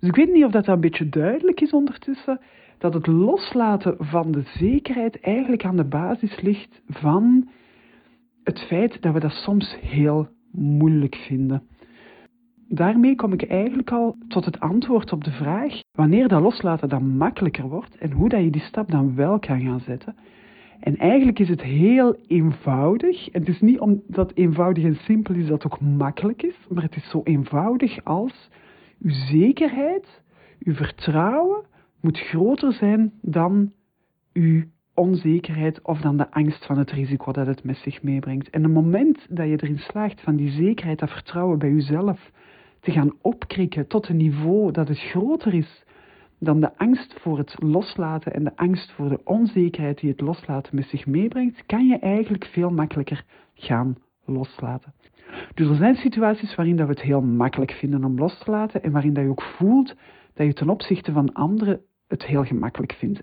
Dus 0.00 0.08
ik 0.08 0.16
weet 0.16 0.32
niet 0.32 0.44
of 0.44 0.50
dat 0.50 0.66
een 0.66 0.80
beetje 0.80 1.08
duidelijk 1.08 1.60
is 1.60 1.72
ondertussen, 1.72 2.40
dat 2.78 2.94
het 2.94 3.06
loslaten 3.06 3.94
van 3.98 4.30
de 4.32 4.42
zekerheid 4.42 5.20
eigenlijk 5.20 5.64
aan 5.64 5.76
de 5.76 5.88
basis 5.88 6.40
ligt 6.40 6.82
van 6.86 7.48
het 8.42 8.60
feit 8.60 9.02
dat 9.02 9.12
we 9.12 9.20
dat 9.20 9.32
soms 9.32 9.76
heel 9.80 10.28
moeilijk 10.52 11.14
vinden. 11.14 11.62
Daarmee 12.68 13.14
kom 13.14 13.32
ik 13.32 13.42
eigenlijk 13.42 13.90
al 13.90 14.16
tot 14.28 14.44
het 14.44 14.60
antwoord 14.60 15.12
op 15.12 15.24
de 15.24 15.30
vraag 15.30 15.80
wanneer 15.92 16.28
dat 16.28 16.42
loslaten 16.42 16.88
dan 16.88 17.16
makkelijker 17.16 17.68
wordt 17.68 17.96
en 17.96 18.12
hoe 18.12 18.28
dat 18.28 18.42
je 18.42 18.50
die 18.50 18.60
stap 18.62 18.90
dan 18.90 19.14
wel 19.14 19.38
kan 19.38 19.60
gaan 19.60 19.80
zetten. 19.80 20.16
En 20.80 20.96
eigenlijk 20.96 21.38
is 21.38 21.48
het 21.48 21.62
heel 21.62 22.16
eenvoudig. 22.26 23.28
Het 23.32 23.48
is 23.48 23.60
niet 23.60 23.78
omdat 23.78 24.32
eenvoudig 24.34 24.84
en 24.84 24.94
simpel 24.94 25.34
is 25.34 25.46
dat 25.46 25.62
het 25.62 25.72
ook 25.72 25.80
makkelijk 25.80 26.42
is, 26.42 26.56
maar 26.68 26.82
het 26.82 26.96
is 26.96 27.10
zo 27.10 27.20
eenvoudig 27.24 28.04
als 28.04 28.50
uw 29.02 29.10
zekerheid, 29.10 30.22
uw 30.58 30.74
vertrouwen 30.74 31.64
moet 32.00 32.18
groter 32.18 32.72
zijn 32.72 33.12
dan 33.22 33.72
uw 34.32 34.62
onzekerheid 34.94 35.82
of 35.82 36.00
dan 36.00 36.16
de 36.16 36.30
angst 36.30 36.66
van 36.66 36.78
het 36.78 36.90
risico 36.90 37.32
dat 37.32 37.46
het 37.46 37.64
met 37.64 37.76
zich 37.76 38.02
meebrengt. 38.02 38.50
En 38.50 38.62
het 38.62 38.72
moment 38.72 39.26
dat 39.28 39.48
je 39.48 39.62
erin 39.62 39.78
slaagt 39.78 40.20
van 40.20 40.36
die 40.36 40.50
zekerheid, 40.50 40.98
dat 40.98 41.10
vertrouwen 41.10 41.58
bij 41.58 41.70
jezelf 41.70 42.30
te 42.80 42.90
gaan 42.90 43.12
opkrikken 43.20 43.86
tot 43.86 44.08
een 44.08 44.16
niveau 44.16 44.72
dat 44.72 44.88
het 44.88 44.98
groter 44.98 45.54
is 45.54 45.84
dan 46.38 46.60
de 46.60 46.76
angst 46.76 47.20
voor 47.20 47.38
het 47.38 47.54
loslaten 47.58 48.32
en 48.32 48.44
de 48.44 48.56
angst 48.56 48.92
voor 48.92 49.08
de 49.08 49.20
onzekerheid 49.24 50.00
die 50.00 50.10
het 50.10 50.20
loslaten 50.20 50.76
met 50.76 50.86
zich 50.86 51.06
meebrengt, 51.06 51.66
kan 51.66 51.86
je 51.86 51.98
eigenlijk 51.98 52.44
veel 52.44 52.70
makkelijker 52.70 53.24
gaan 53.54 53.96
loslaten. 54.32 54.94
Dus 55.54 55.68
er 55.68 55.74
zijn 55.74 55.94
situaties 55.94 56.54
waarin 56.54 56.76
dat 56.76 56.86
we 56.86 56.92
het 56.92 57.02
heel 57.02 57.22
makkelijk 57.22 57.72
vinden 57.72 58.04
om 58.04 58.18
los 58.18 58.38
te 58.38 58.50
laten 58.50 58.82
en 58.82 58.92
waarin 58.92 59.14
dat 59.14 59.24
je 59.24 59.30
ook 59.30 59.42
voelt 59.42 59.94
dat 60.34 60.46
je 60.46 60.52
ten 60.52 60.68
opzichte 60.68 61.12
van 61.12 61.32
anderen 61.32 61.80
het 62.06 62.24
heel 62.24 62.44
gemakkelijk 62.44 62.92
vindt 62.92 63.20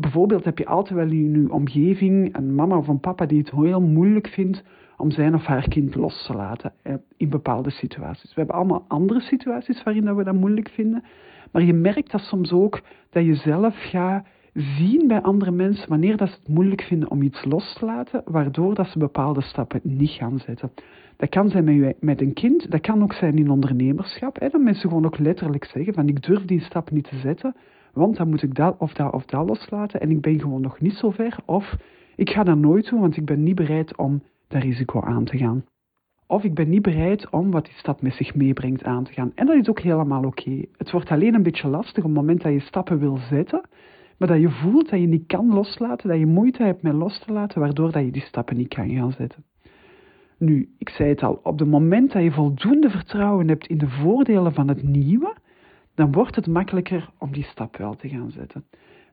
bijvoorbeeld 0.00 0.44
heb 0.44 0.58
je 0.58 0.66
altijd 0.66 0.98
wel 0.98 1.10
in 1.10 1.42
je 1.42 1.52
omgeving 1.52 2.36
een 2.36 2.54
mama 2.54 2.76
of 2.76 2.88
een 2.88 3.00
papa 3.00 3.26
die 3.26 3.38
het 3.38 3.50
heel 3.50 3.80
moeilijk 3.80 4.28
vindt 4.28 4.62
om 4.96 5.10
zijn 5.10 5.34
of 5.34 5.44
haar 5.44 5.68
kind 5.68 5.94
los 5.94 6.26
te 6.26 6.34
laten 6.34 6.72
in 7.16 7.28
bepaalde 7.28 7.70
situaties. 7.70 8.28
We 8.28 8.34
hebben 8.40 8.56
allemaal 8.56 8.84
andere 8.88 9.20
situaties 9.20 9.82
waarin 9.82 10.16
we 10.16 10.24
dat 10.24 10.34
moeilijk 10.34 10.68
vinden, 10.68 11.04
maar 11.52 11.62
je 11.62 11.72
merkt 11.72 12.10
dat 12.10 12.20
soms 12.20 12.52
ook 12.52 12.80
dat 13.10 13.24
je 13.24 13.34
zelf 13.34 13.74
gaat 13.78 14.26
zien 14.56 15.08
bij 15.08 15.22
andere 15.22 15.50
mensen 15.50 15.88
wanneer 15.88 16.16
dat 16.16 16.28
ze 16.28 16.34
het 16.38 16.48
moeilijk 16.48 16.82
vinden 16.82 17.10
om 17.10 17.22
iets 17.22 17.44
los 17.44 17.74
te 17.74 17.84
laten, 17.84 18.22
waardoor 18.24 18.74
dat 18.74 18.86
ze 18.86 18.98
bepaalde 18.98 19.42
stappen 19.42 19.80
niet 19.82 20.10
gaan 20.10 20.38
zetten. 20.38 20.72
Dat 21.16 21.28
kan 21.28 21.48
zijn 21.48 21.94
met, 22.00 22.20
een 22.20 22.32
kind, 22.32 22.70
dat 22.70 22.80
kan 22.80 23.02
ook 23.02 23.12
zijn 23.12 23.38
in 23.38 23.50
ondernemerschap. 23.50 24.40
Hè, 24.40 24.48
dat 24.48 24.60
mensen 24.60 24.88
gewoon 24.88 25.06
ook 25.06 25.18
letterlijk 25.18 25.64
zeggen 25.64 25.94
van 25.94 26.08
ik 26.08 26.22
durf 26.22 26.44
die 26.44 26.60
stap 26.60 26.90
niet 26.90 27.08
te 27.08 27.16
zetten, 27.16 27.54
want 27.92 28.16
dan 28.16 28.28
moet 28.28 28.42
ik 28.42 28.54
dat 28.54 28.76
of 28.78 28.92
dat 28.92 29.12
of 29.12 29.24
dat 29.24 29.48
loslaten 29.48 30.00
en 30.00 30.10
ik 30.10 30.20
ben 30.20 30.40
gewoon 30.40 30.60
nog 30.60 30.80
niet 30.80 30.94
zo 30.94 31.10
ver. 31.10 31.36
Of 31.44 31.76
ik 32.16 32.30
ga 32.30 32.44
dat 32.44 32.58
nooit 32.58 32.90
doen, 32.90 33.00
want 33.00 33.16
ik 33.16 33.24
ben 33.24 33.42
niet 33.42 33.54
bereid 33.54 33.96
om 33.96 34.22
dat 34.48 34.62
risico 34.62 35.00
aan 35.00 35.24
te 35.24 35.38
gaan. 35.38 35.64
Of 36.26 36.44
ik 36.44 36.54
ben 36.54 36.68
niet 36.68 36.82
bereid 36.82 37.30
om 37.30 37.50
wat 37.50 37.64
die 37.64 37.74
stap 37.74 38.02
met 38.02 38.12
zich 38.12 38.34
meebrengt 38.34 38.84
aan 38.84 39.04
te 39.04 39.12
gaan. 39.12 39.32
En 39.34 39.46
dat 39.46 39.56
is 39.56 39.68
ook 39.68 39.80
helemaal 39.80 40.24
oké. 40.24 40.64
Het 40.76 40.90
wordt 40.90 41.10
alleen 41.10 41.34
een 41.34 41.42
beetje 41.42 41.68
lastig 41.68 41.96
op 41.96 42.10
het 42.10 42.18
moment 42.18 42.42
dat 42.42 42.52
je 42.52 42.60
stappen 42.60 42.98
wil 42.98 43.16
zetten, 43.16 43.60
maar 44.18 44.28
dat 44.28 44.40
je 44.40 44.50
voelt 44.50 44.90
dat 44.90 45.00
je 45.00 45.06
niet 45.06 45.26
kan 45.26 45.54
loslaten, 45.54 46.08
dat 46.08 46.18
je 46.18 46.26
moeite 46.26 46.62
hebt 46.62 46.82
met 46.82 46.94
los 46.94 47.18
te 47.18 47.32
laten, 47.32 47.60
waardoor 47.60 47.92
dat 47.92 48.04
je 48.04 48.10
die 48.10 48.22
stappen 48.22 48.56
niet 48.56 48.74
kan 48.74 48.90
gaan 48.90 49.12
zetten. 49.12 49.44
Nu, 50.38 50.74
ik 50.78 50.88
zei 50.88 51.08
het 51.08 51.22
al, 51.22 51.40
op 51.42 51.58
het 51.58 51.68
moment 51.68 52.12
dat 52.12 52.22
je 52.22 52.30
voldoende 52.30 52.90
vertrouwen 52.90 53.48
hebt 53.48 53.66
in 53.66 53.78
de 53.78 53.88
voordelen 53.88 54.54
van 54.54 54.68
het 54.68 54.82
nieuwe, 54.82 55.36
dan 55.94 56.12
wordt 56.12 56.36
het 56.36 56.46
makkelijker 56.46 57.10
om 57.18 57.32
die 57.32 57.44
stap 57.44 57.76
wel 57.76 57.94
te 57.94 58.08
gaan 58.08 58.30
zetten. 58.30 58.64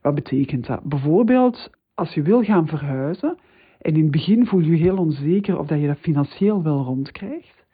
Wat 0.01 0.15
betekent 0.15 0.67
dat? 0.67 0.83
Bijvoorbeeld, 0.83 1.69
als 1.93 2.13
je 2.13 2.21
wil 2.21 2.43
gaan 2.43 2.67
verhuizen 2.67 3.37
en 3.79 3.95
in 3.95 4.01
het 4.01 4.11
begin 4.11 4.45
voel 4.45 4.59
je 4.59 4.71
je 4.71 4.77
heel 4.77 4.97
onzeker 4.97 5.59
of 5.59 5.67
dat 5.67 5.79
je 5.79 5.87
dat 5.87 5.97
financieel 5.97 6.63
wel 6.63 6.83
rondkrijgt, 6.83 7.65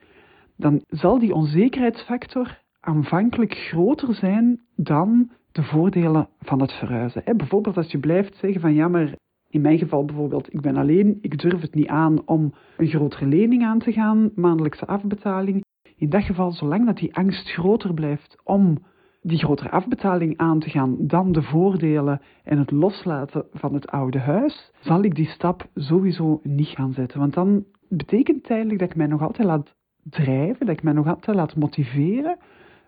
dan 0.58 0.84
zal 0.88 1.20
die 1.20 1.34
onzekerheidsfactor 1.34 2.62
aanvankelijk 2.80 3.54
groter 3.54 4.14
zijn 4.14 4.60
dan 4.76 5.32
de 5.60 5.66
voordelen 5.66 6.28
van 6.40 6.62
het 6.62 6.72
verhuizen. 6.72 7.24
Bijvoorbeeld 7.38 7.78
als 7.78 7.92
je 7.92 8.00
blijft 8.00 8.36
zeggen 8.36 8.62
van 8.62 8.74
ja, 8.74 8.88
maar 8.88 9.14
in 9.50 9.62
mijn 9.62 9.78
geval 9.78 10.06
bijvoorbeeld, 10.06 10.54
ik 10.54 10.62
ben 10.62 10.78
alleen, 10.78 11.18
ik 11.22 11.38
durf 11.42 11.62
het 11.62 11.76
niet 11.76 11.88
aan 11.88 12.28
om 12.28 12.54
een 12.78 12.88
grotere 12.88 13.26
lening 13.26 13.64
aan 13.64 13.80
te 13.80 13.92
gaan, 13.92 14.32
maandelijkse 14.36 14.86
afbetaling. 14.86 15.64
In 15.96 16.10
dat 16.10 16.24
geval, 16.24 16.52
zolang 16.52 16.86
dat 16.86 16.98
die 16.98 17.16
angst 17.16 17.50
groter 17.50 17.94
blijft 17.94 18.42
om 18.44 18.78
die 19.22 19.38
grotere 19.38 19.70
afbetaling 19.70 20.38
aan 20.38 20.60
te 20.60 20.70
gaan 20.70 20.96
dan 21.00 21.32
de 21.32 21.42
voordelen 21.42 22.22
en 22.44 22.58
het 22.58 22.72
loslaten 22.72 23.46
van 23.52 23.74
het 23.74 23.88
oude 23.88 24.20
huis, 24.20 24.72
zal 24.80 25.04
ik 25.04 25.16
die 25.16 25.28
stap 25.28 25.70
sowieso 25.74 26.40
niet 26.44 26.68
gaan 26.68 26.94
zetten. 26.94 27.20
Want 27.20 27.34
dan 27.34 27.66
betekent 27.90 28.38
het 28.38 28.50
eigenlijk 28.50 28.80
dat 28.80 28.90
ik 28.90 28.96
mij 28.96 29.08
nog 29.08 29.22
altijd 29.22 29.48
laat 29.48 29.76
drijven, 30.04 30.66
dat 30.66 30.76
ik 30.76 30.84
mij 30.84 30.94
nog 30.94 31.08
altijd 31.08 31.38
laat 31.38 31.56
motiveren 31.56 32.38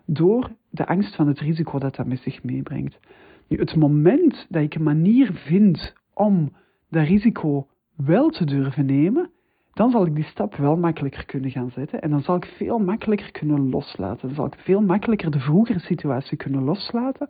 door 0.06 0.50
de 0.70 0.86
angst 0.86 1.14
van 1.14 1.26
het 1.26 1.40
risico 1.40 1.78
dat 1.78 1.96
dat 1.96 2.06
met 2.06 2.18
zich 2.18 2.42
meebrengt. 2.42 2.98
Nu, 3.48 3.58
het 3.58 3.76
moment 3.76 4.46
dat 4.48 4.62
ik 4.62 4.74
een 4.74 4.82
manier 4.82 5.32
vind 5.32 5.94
om 6.14 6.52
dat 6.90 7.06
risico 7.06 7.66
wel 7.96 8.28
te 8.28 8.44
durven 8.44 8.86
nemen, 8.86 9.30
dan 9.72 9.90
zal 9.90 10.06
ik 10.06 10.14
die 10.14 10.24
stap 10.24 10.56
wel 10.56 10.76
makkelijker 10.76 11.26
kunnen 11.26 11.50
gaan 11.50 11.70
zetten 11.70 12.02
en 12.02 12.10
dan 12.10 12.22
zal 12.22 12.36
ik 12.36 12.44
veel 12.44 12.78
makkelijker 12.78 13.30
kunnen 13.30 13.70
loslaten. 13.70 14.26
Dan 14.26 14.36
zal 14.36 14.46
ik 14.46 14.54
veel 14.58 14.80
makkelijker 14.80 15.30
de 15.30 15.40
vroegere 15.40 15.78
situatie 15.78 16.36
kunnen 16.36 16.62
loslaten, 16.62 17.28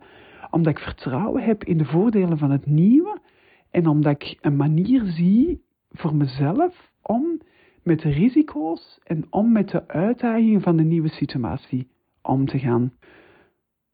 omdat 0.51 0.77
ik 0.77 0.83
vertrouwen 0.83 1.43
heb 1.43 1.63
in 1.63 1.77
de 1.77 1.85
voordelen 1.85 2.37
van 2.37 2.51
het 2.51 2.65
nieuwe 2.65 3.19
en 3.71 3.87
omdat 3.87 4.21
ik 4.21 4.37
een 4.41 4.55
manier 4.55 5.03
zie 5.05 5.61
voor 5.91 6.15
mezelf 6.15 6.91
om 7.01 7.41
met 7.83 7.99
de 7.99 8.09
risico's 8.09 8.99
en 9.03 9.25
om 9.29 9.51
met 9.51 9.69
de 9.69 9.87
uitdagingen 9.87 10.61
van 10.61 10.77
de 10.77 10.83
nieuwe 10.83 11.09
situatie 11.09 11.87
om 12.23 12.45
te 12.45 12.59
gaan. 12.59 12.93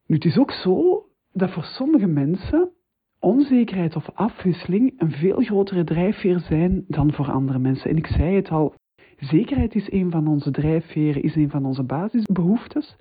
Nu, 0.06 0.16
het 0.16 0.26
is 0.26 0.38
ook 0.38 0.52
zo 0.52 1.06
dat 1.34 1.52
voor 1.52 1.64
sommige 1.64 2.08
mensen 2.08 2.72
onzekerheid 3.20 3.96
of 3.96 4.10
afwisseling 4.14 4.94
een 4.98 5.12
veel 5.12 5.42
grotere 5.42 5.84
drijfveer 5.84 6.40
zijn 6.40 6.84
dan 6.88 7.14
voor 7.14 7.32
andere 7.32 7.60
mensen. 7.60 7.90
En 7.90 7.98
ik 7.98 8.08
zei 8.08 8.36
het 8.36 8.50
al, 8.50 8.74
zekerheid 9.18 9.76
is 9.76 9.92
een 9.92 10.12
van 10.12 10.28
onze 10.28 10.52
drijfveren, 10.52 11.24
is 11.24 11.36
een 11.36 11.50
van 11.50 11.66
onze 11.66 11.84
basisbehoeftes. 11.84 12.96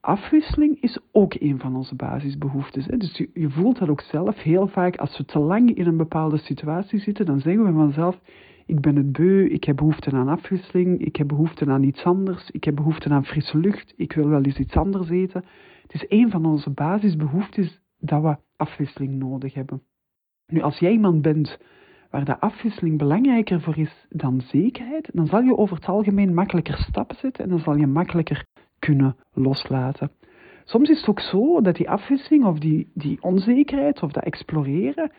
Afwisseling 0.00 0.80
is 0.80 0.98
ook 1.12 1.34
een 1.34 1.58
van 1.58 1.76
onze 1.76 1.94
basisbehoeftes. 1.94 2.86
Dus 2.86 3.16
je, 3.16 3.30
je 3.34 3.50
voelt 3.50 3.78
dat 3.78 3.88
ook 3.88 4.00
zelf 4.00 4.42
heel 4.42 4.66
vaak. 4.66 4.96
Als 4.96 5.18
we 5.18 5.24
te 5.24 5.38
lang 5.38 5.74
in 5.74 5.86
een 5.86 5.96
bepaalde 5.96 6.38
situatie 6.38 6.98
zitten, 6.98 7.26
dan 7.26 7.40
zeggen 7.40 7.64
we 7.64 7.72
vanzelf: 7.72 8.20
Ik 8.68 8.80
ben 8.80 8.96
het 8.96 9.12
beu, 9.12 9.46
ik 9.46 9.64
heb 9.64 9.76
behoefte 9.76 10.10
aan 10.10 10.28
afwisseling, 10.28 11.00
ik 11.04 11.16
heb 11.16 11.28
behoefte 11.28 11.66
aan 11.66 11.82
iets 11.82 12.04
anders, 12.04 12.50
ik 12.50 12.64
heb 12.64 12.76
behoefte 12.76 13.08
aan 13.08 13.24
frisse 13.24 13.58
lucht, 13.58 13.92
ik 13.96 14.12
wil 14.12 14.28
wel 14.28 14.42
eens 14.42 14.58
iets 14.58 14.76
anders 14.76 15.08
eten. 15.08 15.44
Het 15.82 15.94
is 15.94 16.04
een 16.08 16.30
van 16.30 16.46
onze 16.46 16.70
basisbehoeftes 16.70 17.80
dat 17.98 18.22
we 18.22 18.36
afwisseling 18.56 19.14
nodig 19.14 19.54
hebben. 19.54 19.82
Nu, 20.46 20.60
als 20.60 20.78
jij 20.78 20.90
iemand 20.90 21.22
bent 21.22 21.58
waar 22.10 22.24
de 22.24 22.40
afwisseling 22.40 22.98
belangrijker 22.98 23.60
voor 23.60 23.78
is 23.78 24.06
dan 24.08 24.40
zekerheid, 24.40 25.10
dan 25.12 25.26
zal 25.26 25.42
je 25.42 25.56
over 25.56 25.76
het 25.76 25.86
algemeen 25.86 26.34
makkelijker 26.34 26.76
stappen 26.76 27.16
zetten 27.16 27.44
en 27.44 27.50
dan 27.50 27.58
zal 27.60 27.76
je 27.76 27.86
makkelijker 27.86 28.46
kunnen 28.78 29.16
loslaten. 29.32 30.10
Soms 30.64 30.88
is 30.88 30.98
het 30.98 31.08
ook 31.08 31.20
zo 31.20 31.60
dat 31.60 31.76
die 31.76 31.90
afwisseling 31.90 32.44
of 32.44 32.58
die, 32.58 32.90
die 32.94 33.22
onzekerheid 33.22 34.02
of 34.02 34.12
dat 34.12 34.24
exploreren 34.24 35.10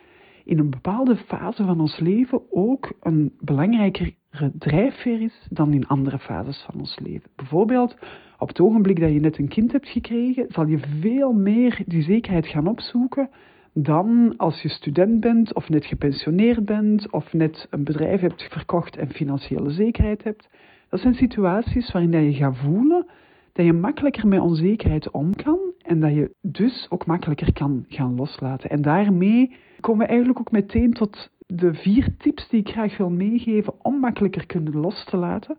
in 0.50 0.58
een 0.58 0.70
bepaalde 0.70 1.16
fase 1.16 1.64
van 1.64 1.80
ons 1.80 1.98
leven 1.98 2.42
ook 2.50 2.92
een 3.00 3.32
belangrijkere 3.40 4.14
drijfveer 4.58 5.20
is 5.20 5.46
dan 5.50 5.72
in 5.72 5.86
andere 5.86 6.18
fases 6.18 6.62
van 6.70 6.80
ons 6.80 6.98
leven. 6.98 7.30
Bijvoorbeeld, 7.36 7.96
op 8.38 8.48
het 8.48 8.60
ogenblik 8.60 9.00
dat 9.00 9.12
je 9.12 9.20
net 9.20 9.38
een 9.38 9.48
kind 9.48 9.72
hebt 9.72 9.88
gekregen, 9.88 10.46
zal 10.48 10.66
je 10.66 10.78
veel 10.78 11.32
meer 11.32 11.82
die 11.86 12.02
zekerheid 12.02 12.46
gaan 12.46 12.66
opzoeken 12.66 13.30
dan 13.72 14.34
als 14.36 14.62
je 14.62 14.68
student 14.68 15.20
bent 15.20 15.54
of 15.54 15.68
net 15.68 15.86
gepensioneerd 15.86 16.64
bent 16.64 17.10
of 17.10 17.32
net 17.32 17.66
een 17.70 17.84
bedrijf 17.84 18.20
hebt 18.20 18.42
verkocht 18.42 18.96
en 18.96 19.10
financiële 19.10 19.70
zekerheid 19.70 20.24
hebt. 20.24 20.48
Dat 20.88 21.00
zijn 21.00 21.14
situaties 21.14 21.92
waarin 21.92 22.24
je 22.24 22.34
gaat 22.34 22.56
voelen 22.56 23.06
dat 23.52 23.66
je 23.66 23.72
makkelijker 23.72 24.28
met 24.28 24.40
onzekerheid 24.40 25.10
om 25.10 25.34
kan 25.34 25.58
en 25.82 26.00
dat 26.00 26.14
je 26.14 26.34
dus 26.40 26.86
ook 26.88 27.06
makkelijker 27.06 27.52
kan 27.52 27.84
gaan 27.88 28.14
loslaten. 28.14 28.70
En 28.70 28.82
daarmee 28.82 29.56
komen 29.80 30.00
we 30.00 30.06
eigenlijk 30.06 30.40
ook 30.40 30.50
meteen 30.50 30.92
tot 30.92 31.30
de 31.46 31.74
vier 31.74 32.16
tips 32.18 32.48
die 32.48 32.60
ik 32.60 32.68
graag 32.68 32.96
wil 32.96 33.10
meegeven 33.10 33.84
om 33.84 34.00
makkelijker 34.00 34.46
kunnen 34.46 34.76
los 34.76 35.04
te 35.04 35.16
laten. 35.16 35.58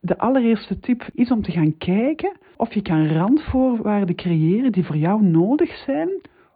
De 0.00 0.18
allereerste 0.18 0.78
tip 0.78 1.08
is 1.12 1.30
om 1.30 1.42
te 1.42 1.50
gaan 1.50 1.76
kijken 1.76 2.36
of 2.56 2.74
je 2.74 2.82
kan 2.82 3.06
randvoorwaarden 3.06 4.16
creëren 4.16 4.72
die 4.72 4.84
voor 4.84 4.96
jou 4.96 5.22
nodig 5.22 5.70
zijn 5.76 6.10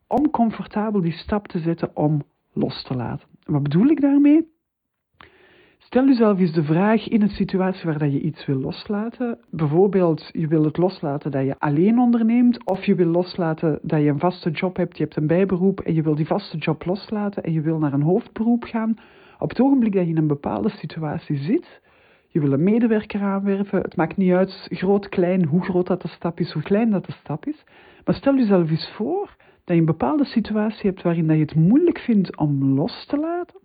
om 0.06 0.30
comfortabel 0.30 1.00
die 1.00 1.12
stap 1.12 1.48
te 1.48 1.58
zetten 1.58 1.96
om 1.96 2.22
los 2.52 2.82
te 2.82 2.94
laten. 2.94 3.28
Wat 3.44 3.62
bedoel 3.62 3.86
ik 3.86 4.00
daarmee? 4.00 4.48
Stel 5.92 6.06
jezelf 6.06 6.38
eens 6.38 6.52
de 6.52 6.64
vraag 6.64 7.08
in 7.08 7.22
een 7.22 7.30
situatie 7.30 7.84
waar 7.84 7.98
dat 7.98 8.12
je 8.12 8.20
iets 8.20 8.46
wil 8.46 8.56
loslaten. 8.56 9.38
Bijvoorbeeld, 9.50 10.28
je 10.32 10.46
wil 10.46 10.64
het 10.64 10.76
loslaten 10.76 11.30
dat 11.30 11.44
je 11.44 11.58
alleen 11.58 11.98
onderneemt, 11.98 12.66
of 12.66 12.84
je 12.84 12.94
wil 12.94 13.06
loslaten 13.06 13.78
dat 13.82 14.00
je 14.00 14.08
een 14.08 14.18
vaste 14.18 14.50
job 14.50 14.76
hebt, 14.76 14.96
je 14.96 15.02
hebt 15.02 15.16
een 15.16 15.26
bijberoep 15.26 15.80
en 15.80 15.94
je 15.94 16.02
wil 16.02 16.14
die 16.14 16.26
vaste 16.26 16.56
job 16.56 16.84
loslaten 16.84 17.42
en 17.42 17.52
je 17.52 17.60
wil 17.60 17.78
naar 17.78 17.92
een 17.92 18.02
hoofdberoep 18.02 18.64
gaan. 18.64 18.94
Op 19.38 19.48
het 19.48 19.60
ogenblik 19.60 19.92
dat 19.92 20.04
je 20.04 20.10
in 20.10 20.16
een 20.16 20.26
bepaalde 20.26 20.68
situatie 20.68 21.36
zit, 21.36 21.80
je 22.28 22.40
wil 22.40 22.52
een 22.52 22.64
medewerker 22.64 23.20
aanwerven, 23.20 23.80
het 23.80 23.96
maakt 23.96 24.16
niet 24.16 24.32
uit, 24.32 24.66
groot, 24.70 25.08
klein, 25.08 25.44
hoe 25.44 25.62
groot 25.62 25.86
dat 25.86 26.02
de 26.02 26.08
stap 26.08 26.40
is, 26.40 26.52
hoe 26.52 26.62
klein 26.62 26.90
dat 26.90 27.06
de 27.06 27.12
stap 27.12 27.46
is. 27.46 27.64
Maar 28.04 28.14
stel 28.14 28.36
jezelf 28.36 28.70
eens 28.70 28.90
voor 28.90 29.36
dat 29.64 29.74
je 29.74 29.80
een 29.80 29.84
bepaalde 29.84 30.24
situatie 30.24 30.90
hebt 30.90 31.02
waarin 31.02 31.26
dat 31.26 31.36
je 31.36 31.42
het 31.42 31.54
moeilijk 31.54 31.98
vindt 31.98 32.36
om 32.36 32.64
los 32.64 33.06
te 33.06 33.16
laten 33.16 33.60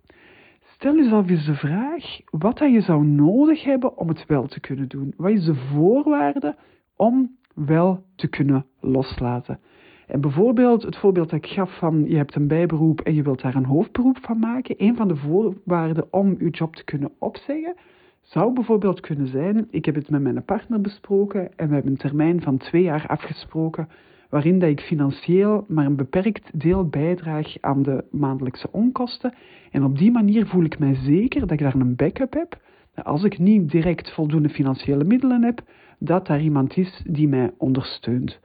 Stel 0.86 0.98
jezelf 0.98 1.28
eens 1.28 1.46
de 1.46 1.54
vraag 1.54 2.20
wat 2.30 2.58
dat 2.58 2.72
je 2.72 2.80
zou 2.80 3.04
nodig 3.04 3.64
hebben 3.64 3.96
om 3.96 4.08
het 4.08 4.26
wel 4.26 4.46
te 4.46 4.60
kunnen 4.60 4.88
doen. 4.88 5.14
Wat 5.16 5.30
is 5.30 5.44
de 5.44 5.54
voorwaarde 5.54 6.56
om 6.96 7.36
wel 7.54 8.04
te 8.14 8.28
kunnen 8.28 8.66
loslaten? 8.80 9.60
En 10.06 10.20
bijvoorbeeld 10.20 10.82
het 10.82 10.96
voorbeeld 10.96 11.30
dat 11.30 11.44
ik 11.44 11.50
gaf 11.50 11.78
van 11.78 12.04
je 12.08 12.16
hebt 12.16 12.34
een 12.34 12.48
bijberoep 12.48 13.00
en 13.00 13.14
je 13.14 13.22
wilt 13.22 13.40
daar 13.40 13.54
een 13.54 13.64
hoofdberoep 13.64 14.18
van 14.20 14.38
maken. 14.38 14.74
Een 14.78 14.96
van 14.96 15.08
de 15.08 15.16
voorwaarden 15.16 16.12
om 16.12 16.36
je 16.38 16.50
job 16.50 16.76
te 16.76 16.84
kunnen 16.84 17.12
opzeggen 17.18 17.74
zou 18.22 18.52
bijvoorbeeld 18.52 19.00
kunnen 19.00 19.26
zijn, 19.26 19.66
ik 19.70 19.84
heb 19.84 19.94
het 19.94 20.10
met 20.10 20.22
mijn 20.22 20.44
partner 20.44 20.80
besproken 20.80 21.56
en 21.56 21.68
we 21.68 21.74
hebben 21.74 21.92
een 21.92 21.98
termijn 21.98 22.42
van 22.42 22.56
twee 22.56 22.82
jaar 22.82 23.06
afgesproken 23.06 23.88
waarin 24.30 24.58
dat 24.58 24.68
ik 24.68 24.80
financieel 24.80 25.64
maar 25.68 25.86
een 25.86 25.96
beperkt 25.96 26.60
deel 26.60 26.88
bijdraag 26.88 27.54
aan 27.60 27.82
de 27.82 28.04
maandelijkse 28.10 28.68
onkosten. 28.72 29.34
En 29.70 29.84
op 29.84 29.98
die 29.98 30.10
manier 30.10 30.46
voel 30.46 30.64
ik 30.64 30.78
mij 30.78 30.94
zeker 30.94 31.40
dat 31.40 31.50
ik 31.50 31.58
daar 31.58 31.74
een 31.74 31.96
backup 31.96 32.32
heb. 32.32 32.60
Dat 32.94 33.04
als 33.04 33.24
ik 33.24 33.38
niet 33.38 33.70
direct 33.70 34.12
voldoende 34.12 34.48
financiële 34.48 35.04
middelen 35.04 35.42
heb, 35.42 35.62
dat 35.98 36.26
daar 36.26 36.40
iemand 36.40 36.76
is 36.76 37.02
die 37.06 37.28
mij 37.28 37.50
ondersteunt. 37.58 38.40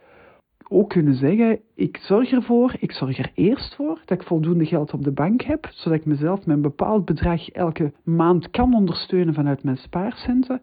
Ook 0.74 0.90
kunnen 0.90 1.16
zeggen, 1.16 1.60
ik 1.76 1.98
zorg 1.98 2.32
ervoor, 2.32 2.76
ik 2.80 2.92
zorg 2.92 3.18
er 3.18 3.32
eerst 3.34 3.76
voor 3.76 4.02
dat 4.06 4.22
ik 4.22 4.28
voldoende 4.28 4.66
geld 4.66 4.94
op 4.94 5.04
de 5.04 5.12
bank 5.12 5.42
heb, 5.42 5.68
zodat 5.72 6.00
ik 6.00 6.06
mezelf 6.06 6.46
met 6.46 6.56
een 6.56 6.62
bepaald 6.62 7.06
bedrag 7.06 7.50
elke 7.50 7.94
maand 8.04 8.50
kan 8.50 8.76
ondersteunen 8.76 9.34
vanuit 9.34 9.64
mijn 9.64 9.78
spaarcenten. 9.78 10.62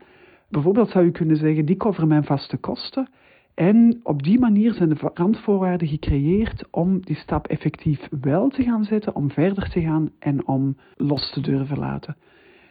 Bijvoorbeeld 0.48 0.90
zou 0.90 1.04
je 1.04 1.10
kunnen 1.10 1.36
zeggen, 1.36 1.64
die 1.64 1.76
cover 1.76 2.06
mijn 2.06 2.24
vaste 2.24 2.56
kosten. 2.56 3.08
En 3.58 4.00
op 4.02 4.22
die 4.22 4.38
manier 4.38 4.72
zijn 4.72 4.88
de 4.88 5.10
randvoorwaarden 5.14 5.88
gecreëerd 5.88 6.64
om 6.70 7.00
die 7.00 7.16
stap 7.16 7.46
effectief 7.46 8.08
wel 8.20 8.48
te 8.48 8.62
gaan 8.62 8.84
zetten, 8.84 9.14
om 9.14 9.30
verder 9.30 9.70
te 9.70 9.80
gaan 9.80 10.10
en 10.18 10.46
om 10.46 10.76
los 10.96 11.32
te 11.32 11.40
durven 11.40 11.78
laten. 11.78 12.16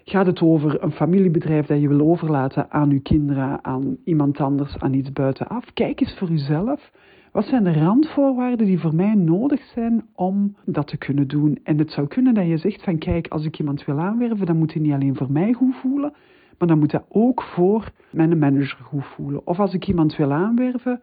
Gaat 0.04 0.26
het 0.26 0.42
over 0.42 0.84
een 0.84 0.92
familiebedrijf 0.92 1.66
dat 1.66 1.82
je 1.82 1.88
wil 1.88 2.10
overlaten 2.10 2.72
aan 2.72 2.90
uw 2.90 3.02
kinderen, 3.02 3.64
aan 3.64 3.98
iemand 4.04 4.40
anders, 4.40 4.78
aan 4.78 4.94
iets 4.94 5.12
buitenaf? 5.12 5.74
Kijk 5.74 6.02
eens 6.02 6.18
voor 6.18 6.30
uzelf. 6.30 6.92
Wat 7.32 7.46
zijn 7.46 7.64
de 7.64 7.74
randvoorwaarden 7.74 8.66
die 8.66 8.80
voor 8.80 8.96
mij 8.96 9.14
nodig 9.16 9.62
zijn 9.62 10.06
om 10.16 10.56
dat 10.66 10.88
te 10.88 10.98
kunnen 10.98 11.28
doen? 11.28 11.60
En 11.64 11.78
het 11.78 11.92
zou 11.92 12.08
kunnen 12.08 12.34
dat 12.34 12.48
je 12.48 12.58
zegt 12.58 12.84
van 12.84 12.98
kijk, 12.98 13.28
als 13.28 13.46
ik 13.46 13.60
iemand 13.60 13.86
wil 13.86 14.00
aanwerven, 14.00 14.46
dan 14.46 14.58
moet 14.58 14.74
hij 14.74 14.82
niet 14.82 14.94
alleen 14.94 15.16
voor 15.16 15.32
mij 15.32 15.54
goed 15.54 15.76
voelen, 15.76 16.14
maar 16.58 16.68
dan 16.68 16.80
moet 16.80 16.92
dat 16.92 17.06
ook 17.10 17.42
voor 17.42 17.92
mijn 18.10 18.38
manager 18.38 18.80
goed 18.84 19.06
voelen. 19.06 19.48
Of 19.48 19.60
als 19.60 19.74
ik 19.74 19.88
iemand 19.88 20.16
wil 20.16 20.34
aanwerven, 20.34 21.02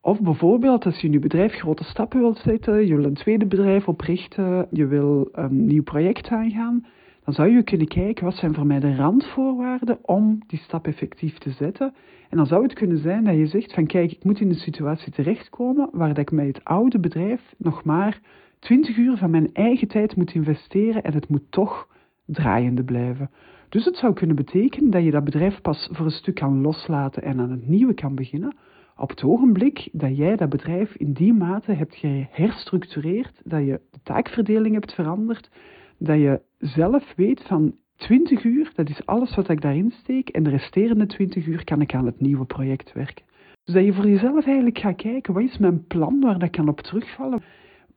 of 0.00 0.20
bijvoorbeeld 0.20 0.84
als 0.84 1.00
je 1.00 1.06
in 1.06 1.12
je 1.12 1.18
bedrijf 1.18 1.52
grote 1.52 1.84
stappen 1.84 2.20
wilt 2.20 2.38
zetten, 2.38 2.86
je 2.86 2.96
wil 2.96 3.04
een 3.04 3.14
tweede 3.14 3.46
bedrijf 3.46 3.88
oprichten, 3.88 4.66
je 4.70 4.86
wil 4.86 5.28
een 5.32 5.66
nieuw 5.66 5.82
project 5.82 6.28
aangaan, 6.28 6.86
dan 7.24 7.34
zou 7.34 7.48
je 7.48 7.62
kunnen 7.62 7.88
kijken 7.88 8.24
wat 8.24 8.34
zijn 8.34 8.54
voor 8.54 8.66
mij 8.66 8.80
de 8.80 8.96
randvoorwaarden 8.96 9.98
om 10.02 10.38
die 10.46 10.58
stap 10.58 10.86
effectief 10.86 11.38
te 11.38 11.50
zetten. 11.50 11.94
En 12.28 12.36
dan 12.36 12.46
zou 12.46 12.62
het 12.62 12.72
kunnen 12.72 12.98
zijn 12.98 13.24
dat 13.24 13.36
je 13.36 13.46
zegt 13.46 13.74
van 13.74 13.86
kijk, 13.86 14.12
ik 14.12 14.24
moet 14.24 14.40
in 14.40 14.48
een 14.48 14.54
situatie 14.54 15.12
terechtkomen 15.12 15.88
waar 15.92 16.18
ik 16.18 16.30
met 16.30 16.46
het 16.46 16.64
oude 16.64 16.98
bedrijf 16.98 17.54
nog 17.56 17.84
maar 17.84 18.20
20 18.58 18.96
uur 18.96 19.16
van 19.16 19.30
mijn 19.30 19.50
eigen 19.52 19.88
tijd 19.88 20.16
moet 20.16 20.34
investeren 20.34 21.02
en 21.02 21.14
het 21.14 21.28
moet 21.28 21.44
toch 21.50 21.88
draaiende 22.24 22.84
blijven. 22.84 23.30
Dus 23.68 23.84
het 23.84 23.96
zou 23.96 24.12
kunnen 24.12 24.36
betekenen 24.36 24.90
dat 24.90 25.04
je 25.04 25.10
dat 25.10 25.24
bedrijf 25.24 25.60
pas 25.60 25.88
voor 25.92 26.04
een 26.04 26.10
stuk 26.10 26.34
kan 26.34 26.60
loslaten 26.60 27.22
en 27.22 27.40
aan 27.40 27.50
het 27.50 27.68
nieuwe 27.68 27.94
kan 27.94 28.14
beginnen. 28.14 28.56
Op 28.96 29.08
het 29.08 29.24
ogenblik 29.24 29.88
dat 29.92 30.16
jij 30.16 30.36
dat 30.36 30.48
bedrijf 30.48 30.94
in 30.94 31.12
die 31.12 31.32
mate 31.32 31.72
hebt 31.72 31.94
geherstructureerd, 31.94 33.40
dat 33.44 33.64
je 33.64 33.80
de 33.90 33.98
taakverdeling 34.02 34.74
hebt 34.74 34.94
veranderd, 34.94 35.50
dat 35.98 36.18
je 36.18 36.40
zelf 36.58 37.12
weet 37.16 37.42
van 37.42 37.74
20 37.96 38.44
uur, 38.44 38.72
dat 38.74 38.88
is 38.88 39.06
alles 39.06 39.34
wat 39.34 39.48
ik 39.48 39.60
daarin 39.60 39.90
steek, 39.90 40.28
en 40.28 40.42
de 40.42 40.50
resterende 40.50 41.06
20 41.06 41.46
uur 41.46 41.64
kan 41.64 41.80
ik 41.80 41.94
aan 41.94 42.06
het 42.06 42.20
nieuwe 42.20 42.44
project 42.44 42.92
werken. 42.92 43.24
Dus 43.64 43.74
dat 43.74 43.84
je 43.84 43.92
voor 43.92 44.08
jezelf 44.08 44.46
eigenlijk 44.46 44.78
gaat 44.78 44.96
kijken, 44.96 45.34
wat 45.34 45.42
is 45.42 45.58
mijn 45.58 45.86
plan 45.86 46.20
waar 46.20 46.38
dat 46.38 46.50
kan 46.50 46.68
op 46.68 46.80
terugvallen? 46.80 47.42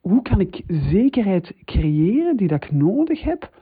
Hoe 0.02 0.22
kan 0.22 0.40
ik 0.40 0.64
zekerheid 0.68 1.54
creëren 1.66 2.38
die 2.38 2.48
dat 2.48 2.64
ik 2.64 2.72
nodig 2.72 3.24
heb 3.24 3.61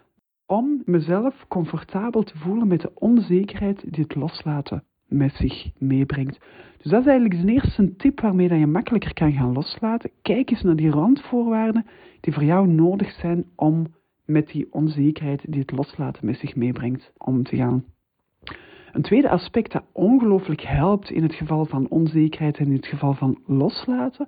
om 0.49 0.81
mezelf 0.85 1.45
comfortabel 1.47 2.23
te 2.23 2.37
voelen 2.37 2.67
met 2.67 2.81
de 2.81 2.91
onzekerheid 2.93 3.83
die 3.93 4.03
het 4.03 4.15
loslaten 4.15 4.83
met 5.07 5.33
zich 5.33 5.69
meebrengt. 5.77 6.39
Dus 6.77 6.91
dat 6.91 7.01
is 7.01 7.07
eigenlijk 7.07 7.41
de 7.41 7.51
eerste 7.51 7.95
tip 7.95 8.19
waarmee 8.19 8.47
dat 8.47 8.59
je 8.59 8.67
makkelijker 8.67 9.13
kan 9.13 9.31
gaan 9.31 9.53
loslaten. 9.53 10.11
Kijk 10.21 10.51
eens 10.51 10.61
naar 10.61 10.75
die 10.75 10.89
randvoorwaarden 10.89 11.85
die 12.19 12.33
voor 12.33 12.43
jou 12.43 12.67
nodig 12.67 13.11
zijn 13.11 13.45
om 13.55 13.85
met 14.25 14.47
die 14.47 14.67
onzekerheid 14.71 15.51
die 15.51 15.61
het 15.61 15.71
loslaten 15.71 16.25
met 16.25 16.37
zich 16.37 16.55
meebrengt 16.55 17.11
om 17.17 17.43
te 17.43 17.55
gaan. 17.55 17.83
Een 18.91 19.01
tweede 19.01 19.29
aspect 19.29 19.71
dat 19.71 19.83
ongelooflijk 19.91 20.61
helpt 20.61 21.09
in 21.09 21.23
het 21.23 21.33
geval 21.33 21.65
van 21.65 21.89
onzekerheid 21.89 22.57
en 22.57 22.65
in 22.65 22.75
het 22.75 22.87
geval 22.87 23.13
van 23.13 23.39
loslaten, 23.45 24.27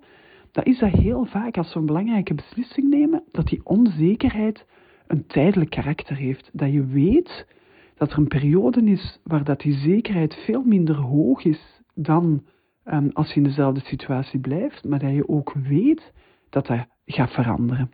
dat 0.52 0.66
is 0.66 0.80
dat 0.80 0.92
heel 0.92 1.26
vaak 1.26 1.58
als 1.58 1.74
we 1.74 1.80
een 1.80 1.86
belangrijke 1.86 2.34
beslissing 2.34 2.90
nemen, 2.90 3.24
dat 3.32 3.48
die 3.48 3.66
onzekerheid 3.66 4.66
een 5.12 5.26
tijdelijk 5.26 5.70
karakter 5.70 6.16
heeft. 6.16 6.50
Dat 6.54 6.72
je 6.72 6.86
weet 6.86 7.48
dat 7.96 8.12
er 8.12 8.18
een 8.18 8.28
periode 8.28 8.84
is 8.84 9.20
waar 9.24 9.44
dat 9.44 9.60
die 9.60 9.74
zekerheid 9.74 10.36
veel 10.46 10.64
minder 10.64 10.96
hoog 10.96 11.44
is 11.44 11.82
dan 11.94 12.44
um, 12.86 13.10
als 13.14 13.30
je 13.30 13.36
in 13.36 13.44
dezelfde 13.44 13.82
situatie 13.84 14.40
blijft, 14.40 14.84
maar 14.84 15.00
dat 15.00 15.14
je 15.14 15.28
ook 15.28 15.54
weet 15.54 16.14
dat 16.50 16.68
dat 16.68 16.88
gaat 17.06 17.32
veranderen. 17.32 17.90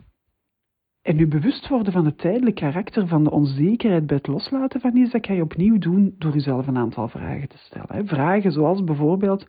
En 1.02 1.16
nu 1.16 1.28
bewust 1.28 1.68
worden 1.68 1.92
van 1.92 2.04
het 2.04 2.18
tijdelijk 2.18 2.56
karakter 2.56 3.06
van 3.06 3.24
de 3.24 3.30
onzekerheid 3.30 4.06
bij 4.06 4.16
het 4.16 4.26
loslaten 4.26 4.80
van 4.80 4.96
iets, 4.96 5.12
dat 5.12 5.20
kan 5.20 5.34
je 5.34 5.42
opnieuw 5.42 5.78
doen 5.78 6.14
door 6.18 6.32
jezelf 6.32 6.66
een 6.66 6.76
aantal 6.76 7.08
vragen 7.08 7.48
te 7.48 7.58
stellen. 7.58 8.06
Vragen 8.06 8.52
zoals 8.52 8.84
bijvoorbeeld, 8.84 9.46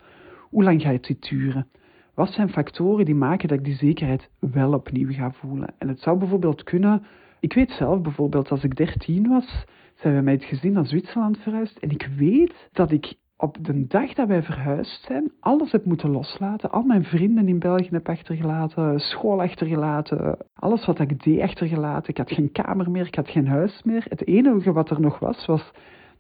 hoe 0.50 0.64
lang 0.64 0.82
ga 0.82 0.90
je 0.90 1.00
dit 1.00 1.30
duren? 1.30 1.68
Wat 2.14 2.30
zijn 2.30 2.50
factoren 2.50 3.06
die 3.06 3.16
maken 3.16 3.48
dat 3.48 3.58
ik 3.58 3.64
die 3.64 3.76
zekerheid 3.76 4.30
wel 4.40 4.74
opnieuw 4.74 5.12
ga 5.12 5.32
voelen? 5.32 5.74
En 5.78 5.88
het 5.88 6.00
zou 6.00 6.18
bijvoorbeeld 6.18 6.64
kunnen, 6.64 7.04
ik 7.40 7.54
weet 7.54 7.72
zelf 7.72 8.02
bijvoorbeeld, 8.02 8.50
als 8.50 8.64
ik 8.64 8.76
13 8.76 9.28
was, 9.28 9.66
zijn 9.96 10.16
we 10.16 10.22
met 10.22 10.34
het 10.34 10.50
gezin 10.50 10.74
naar 10.74 10.86
Zwitserland 10.86 11.38
verhuisd 11.38 11.78
en 11.78 11.90
ik 11.90 12.10
weet 12.18 12.70
dat 12.72 12.92
ik 12.92 13.14
op 13.42 13.58
de 13.66 13.88
dag 13.88 14.14
dat 14.14 14.28
wij 14.28 14.44
verhuisd 14.44 15.04
zijn, 15.04 15.32
alles 15.40 15.72
heb 15.72 15.86
moeten 15.86 16.10
loslaten. 16.10 16.72
Al 16.72 16.84
mijn 16.84 17.04
vrienden 17.04 17.48
in 17.48 17.60
België 17.60 17.88
heb 17.92 18.10
achtergelaten, 18.10 19.00
school 19.00 19.42
achtergelaten, 19.42 20.38
alles 20.54 20.86
wat 20.86 21.00
ik 21.00 21.24
deed 21.24 21.42
achtergelaten. 21.42 22.10
Ik 22.10 22.18
had 22.18 22.32
geen 22.32 22.52
kamer 22.52 22.92
meer, 22.92 23.06
ik 23.06 23.16
had 23.16 23.30
geen 23.30 23.48
huis 23.48 23.84
meer. 23.84 24.06
Het 24.10 24.28
enige 24.28 24.72
wat 24.72 24.90
er 24.90 25.02
nog 25.02 25.20
was, 25.20 25.46
was 25.46 25.72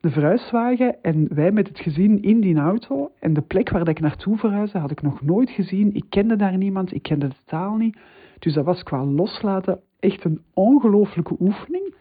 de 0.01 0.10
verhuiswagen 0.10 1.01
en 1.01 1.27
wij 1.34 1.51
met 1.51 1.67
het 1.67 1.79
gezin 1.79 2.21
in 2.21 2.39
die 2.39 2.58
auto. 2.58 3.12
En 3.19 3.34
de 3.34 3.41
plek 3.41 3.69
waar 3.69 3.88
ik 3.88 3.99
naartoe 3.99 4.38
verhuisde 4.38 4.77
had 4.77 4.91
ik 4.91 5.01
nog 5.01 5.21
nooit 5.21 5.49
gezien. 5.49 5.93
Ik 5.93 6.05
kende 6.10 6.36
daar 6.36 6.58
niemand, 6.58 6.93
ik 6.93 7.03
kende 7.03 7.27
de 7.27 7.36
taal 7.45 7.75
niet. 7.75 7.97
Dus 8.39 8.54
dat 8.54 8.65
was 8.65 8.84
qua 8.84 9.06
loslaten 9.06 9.80
echt 9.99 10.23
een 10.23 10.41
ongelooflijke 10.54 11.36
oefening. 11.39 11.95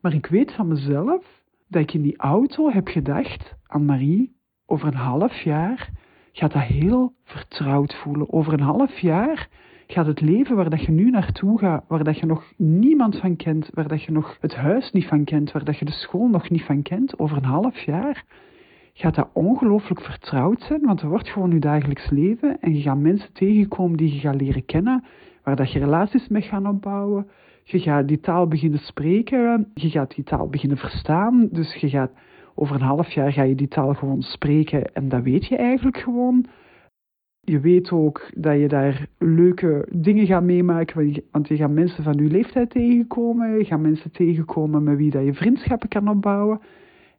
Maar 0.00 0.14
ik 0.14 0.26
weet 0.26 0.52
van 0.52 0.68
mezelf 0.68 1.42
dat 1.68 1.82
ik 1.82 1.94
in 1.94 2.02
die 2.02 2.16
auto 2.16 2.70
heb 2.70 2.88
gedacht 2.88 3.54
aan 3.66 3.84
Marie, 3.84 4.36
over 4.66 4.88
een 4.88 4.94
half 4.94 5.40
jaar 5.40 5.90
gaat 6.32 6.52
dat 6.52 6.62
heel 6.62 7.12
vertrouwd 7.24 7.94
voelen. 7.94 8.32
Over 8.32 8.52
een 8.52 8.60
half 8.60 8.98
jaar 8.98 9.48
gaat 9.86 10.06
het 10.06 10.20
leven 10.20 10.56
waar 10.56 10.70
dat 10.70 10.82
je 10.82 10.92
nu 10.92 11.10
naartoe 11.10 11.58
gaat, 11.58 11.84
waar 11.88 12.04
dat 12.04 12.18
je 12.18 12.26
nog 12.26 12.52
niemand 12.56 13.16
van 13.16 13.36
kent, 13.36 13.70
waar 13.72 13.88
dat 13.88 14.02
je 14.02 14.12
nog 14.12 14.36
het 14.40 14.54
huis 14.54 14.92
niet 14.92 15.06
van 15.06 15.24
kent, 15.24 15.52
waar 15.52 15.64
dat 15.64 15.78
je 15.78 15.84
de 15.84 15.92
school 15.92 16.28
nog 16.28 16.50
niet 16.50 16.62
van 16.62 16.82
kent, 16.82 17.18
over 17.18 17.36
een 17.36 17.44
half 17.44 17.78
jaar 17.78 18.24
gaat 18.92 19.14
dat 19.14 19.30
ongelooflijk 19.32 20.00
vertrouwd 20.00 20.62
zijn, 20.62 20.80
want 20.80 21.00
er 21.00 21.08
wordt 21.08 21.28
gewoon 21.28 21.50
je 21.50 21.58
dagelijks 21.58 22.10
leven 22.10 22.60
en 22.60 22.74
je 22.74 22.82
gaat 22.82 22.98
mensen 22.98 23.32
tegenkomen 23.32 23.96
die 23.96 24.14
je 24.14 24.20
gaat 24.20 24.40
leren 24.40 24.64
kennen, 24.64 25.04
waar 25.48 25.56
dat 25.56 25.72
je 25.72 25.78
relaties 25.78 26.28
mee 26.28 26.42
gaat 26.42 26.66
opbouwen. 26.66 27.28
Je 27.62 27.78
gaat 27.78 28.08
die 28.08 28.20
taal 28.20 28.46
beginnen 28.48 28.80
spreken, 28.80 29.70
je 29.74 29.90
gaat 29.90 30.14
die 30.14 30.24
taal 30.24 30.48
beginnen 30.48 30.78
verstaan, 30.78 31.48
dus 31.52 31.74
je 31.74 31.88
gaat 31.88 32.10
over 32.54 32.74
een 32.74 32.80
half 32.80 33.10
jaar 33.10 33.32
ga 33.32 33.42
je 33.42 33.54
die 33.54 33.68
taal 33.68 33.94
gewoon 33.94 34.22
spreken 34.22 34.94
en 34.94 35.08
dat 35.08 35.22
weet 35.22 35.46
je 35.46 35.56
eigenlijk 35.56 35.98
gewoon. 35.98 36.46
Je 37.40 37.60
weet 37.60 37.90
ook 37.90 38.30
dat 38.34 38.58
je 38.58 38.68
daar 38.68 39.06
leuke 39.18 39.88
dingen 39.90 40.26
gaat 40.26 40.42
meemaken, 40.42 41.22
want 41.30 41.48
je 41.48 41.56
gaat 41.56 41.70
mensen 41.70 42.04
van 42.04 42.12
je 42.12 42.30
leeftijd 42.30 42.70
tegenkomen. 42.70 43.58
Je 43.58 43.64
gaat 43.64 43.80
mensen 43.80 44.10
tegenkomen 44.10 44.82
met 44.82 44.96
wie 44.96 45.10
dat 45.10 45.24
je 45.24 45.34
vriendschappen 45.34 45.88
kan 45.88 46.08
opbouwen. 46.08 46.60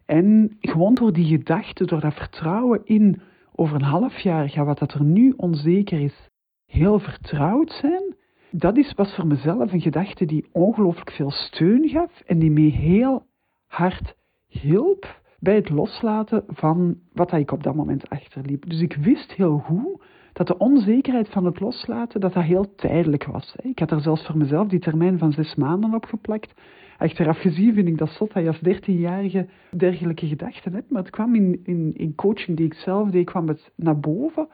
En 0.06 0.58
gewoon 0.60 0.94
door 0.94 1.14
die 1.14 1.38
gedachte, 1.38 1.86
door 1.86 2.00
dat 2.00 2.14
vertrouwen 2.14 2.82
in 2.84 3.22
over 3.56 3.76
een 3.76 3.82
half 3.82 4.20
jaar 4.20 4.50
gaat 4.50 4.66
wat 4.66 4.80
dat 4.80 4.94
er 4.94 5.04
nu 5.04 5.34
onzeker 5.38 6.00
is, 6.00 6.30
heel 6.66 7.00
vertrouwd 7.00 7.72
zijn. 7.72 8.18
Dat 8.52 8.78
is, 8.78 8.94
was 8.96 9.16
voor 9.16 9.28
mezelf 9.28 9.74
een 9.74 9.82
gedachte 9.82 10.26
die 10.26 10.46
ongelooflijk 10.52 11.12
veel 11.12 11.32
steun 11.32 11.90
gaf 11.90 12.22
en 12.26 12.40
die 12.40 12.52
me 12.52 12.70
heel 12.70 13.26
hard 13.68 14.16
hielp 14.48 15.22
bij 15.40 15.56
het 15.56 15.70
loslaten 15.70 16.44
van 16.48 16.98
wat 17.14 17.32
ik 17.32 17.52
op 17.52 17.64
dat 17.64 17.76
moment 17.76 18.10
achterliep. 18.10 18.70
Dus 18.70 18.82
ik 18.82 18.94
wist 18.94 19.32
heel 19.32 19.58
goed 19.58 20.02
dat 20.34 20.48
de 20.48 20.58
onzekerheid 20.58 21.30
van 21.30 21.46
het 21.46 21.60
loslaten, 21.60 22.20
dat 22.20 22.34
dat 22.34 22.44
heel 22.44 22.76
tijdelijk 22.76 23.24
was. 23.24 23.56
Ik 23.62 23.80
had 23.80 23.92
er 23.92 24.02
zelfs 24.02 24.26
voor 24.26 24.38
mezelf 24.38 24.68
die 24.68 24.80
termijn 24.80 25.18
van 25.18 25.32
zes 25.32 25.56
maanden 25.56 25.94
op 25.94 26.06
geplakt. 26.06 26.54
Achteraf 26.98 27.38
gezien 27.38 27.74
vind 27.74 27.88
ik 27.88 27.98
dat 27.98 28.10
zot 28.10 28.34
dat 28.34 28.44
je 28.44 28.50
als 28.50 28.60
dertienjarige 28.60 29.48
dergelijke 29.76 30.28
gedachten 30.28 30.74
hebt. 30.74 30.90
Maar 30.90 31.02
het 31.02 31.12
kwam 31.12 31.36
in, 31.36 31.60
in, 31.64 31.94
in 31.96 32.16
coaching 32.16 32.58
die 32.58 32.66
ik 32.66 32.74
zelf 32.74 33.10
deed, 33.10 33.26
kwam 33.26 33.48
het 33.48 33.72
naar 33.76 34.00
boven 34.00 34.48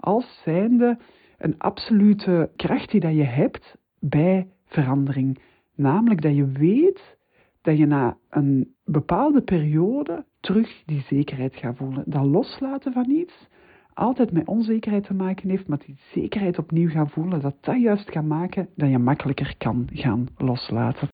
als 0.00 0.40
zijnde 0.44 0.98
een 1.42 1.58
absolute 1.58 2.50
kracht 2.56 2.90
die 2.90 3.00
dat 3.00 3.14
je 3.14 3.24
hebt 3.24 3.76
bij 3.98 4.48
verandering. 4.64 5.38
Namelijk 5.74 6.22
dat 6.22 6.36
je 6.36 6.46
weet 6.46 7.18
dat 7.62 7.78
je 7.78 7.86
na 7.86 8.16
een 8.30 8.74
bepaalde 8.84 9.42
periode 9.42 10.24
terug 10.40 10.82
die 10.86 11.00
zekerheid 11.00 11.56
gaat 11.56 11.76
voelen. 11.76 12.04
Dat 12.06 12.24
loslaten 12.24 12.92
van 12.92 13.10
iets 13.10 13.48
altijd 13.94 14.32
met 14.32 14.46
onzekerheid 14.46 15.04
te 15.04 15.14
maken 15.14 15.48
heeft, 15.48 15.68
maar 15.68 15.82
die 15.86 15.98
zekerheid 16.12 16.58
opnieuw 16.58 16.88
gaan 16.88 17.10
voelen, 17.10 17.40
dat 17.40 17.56
dat 17.60 17.80
juist 17.80 18.10
gaat 18.10 18.24
maken 18.24 18.68
dat 18.74 18.90
je 18.90 18.98
makkelijker 18.98 19.54
kan 19.58 19.88
gaan 19.92 20.28
loslaten. 20.36 21.08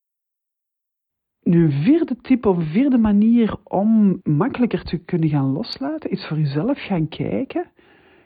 Nu, 1.43 1.65
een 1.65 1.83
vierde 1.83 2.17
tip 2.17 2.47
of 2.47 2.71
vierde 2.71 2.99
manier 2.99 3.57
om 3.65 4.21
makkelijker 4.23 4.83
te 4.83 4.99
kunnen 4.99 5.29
gaan 5.29 5.53
loslaten, 5.53 6.11
is 6.11 6.27
voor 6.27 6.39
jezelf 6.39 6.79
gaan 6.79 7.09
kijken 7.09 7.71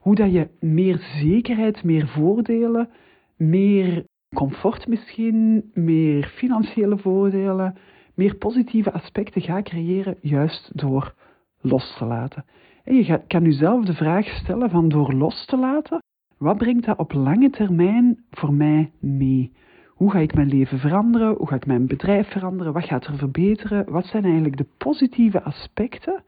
hoe 0.03 0.15
dat 0.15 0.33
je 0.33 0.49
meer 0.61 0.99
zekerheid, 0.99 1.85
meer 1.85 2.09
voordelen, 2.09 2.88
meer 3.37 4.05
comfort 4.35 4.87
misschien, 4.87 5.71
meer 5.75 6.27
financiële 6.27 6.99
voordelen, 6.99 7.77
meer 8.15 8.35
positieve 8.35 8.93
aspecten 8.93 9.43
gaat 9.43 9.65
creëren 9.65 10.17
juist 10.21 10.71
door 10.75 11.15
los 11.61 11.97
te 11.97 12.05
laten. 12.05 12.45
En 12.85 12.95
je 12.95 13.21
kan 13.27 13.43
jezelf 13.43 13.85
de 13.85 13.95
vraag 13.95 14.27
stellen 14.27 14.71
van 14.71 14.88
door 14.88 15.12
los 15.12 15.47
te 15.47 15.57
laten, 15.57 16.03
wat 16.38 16.57
brengt 16.57 16.85
dat 16.85 16.99
op 16.99 17.12
lange 17.12 17.51
termijn 17.51 18.25
voor 18.31 18.53
mij 18.53 18.93
mee? 19.01 19.53
Hoe 19.88 20.11
ga 20.11 20.19
ik 20.19 20.35
mijn 20.35 20.49
leven 20.49 20.79
veranderen? 20.79 21.35
Hoe 21.37 21.49
ga 21.49 21.55
ik 21.55 21.67
mijn 21.67 21.87
bedrijf 21.87 22.29
veranderen? 22.29 22.73
Wat 22.73 22.85
gaat 22.85 23.07
er 23.07 23.17
verbeteren? 23.17 23.91
Wat 23.91 24.07
zijn 24.07 24.25
eigenlijk 24.25 24.57
de 24.57 24.67
positieve 24.79 25.43
aspecten 25.43 26.23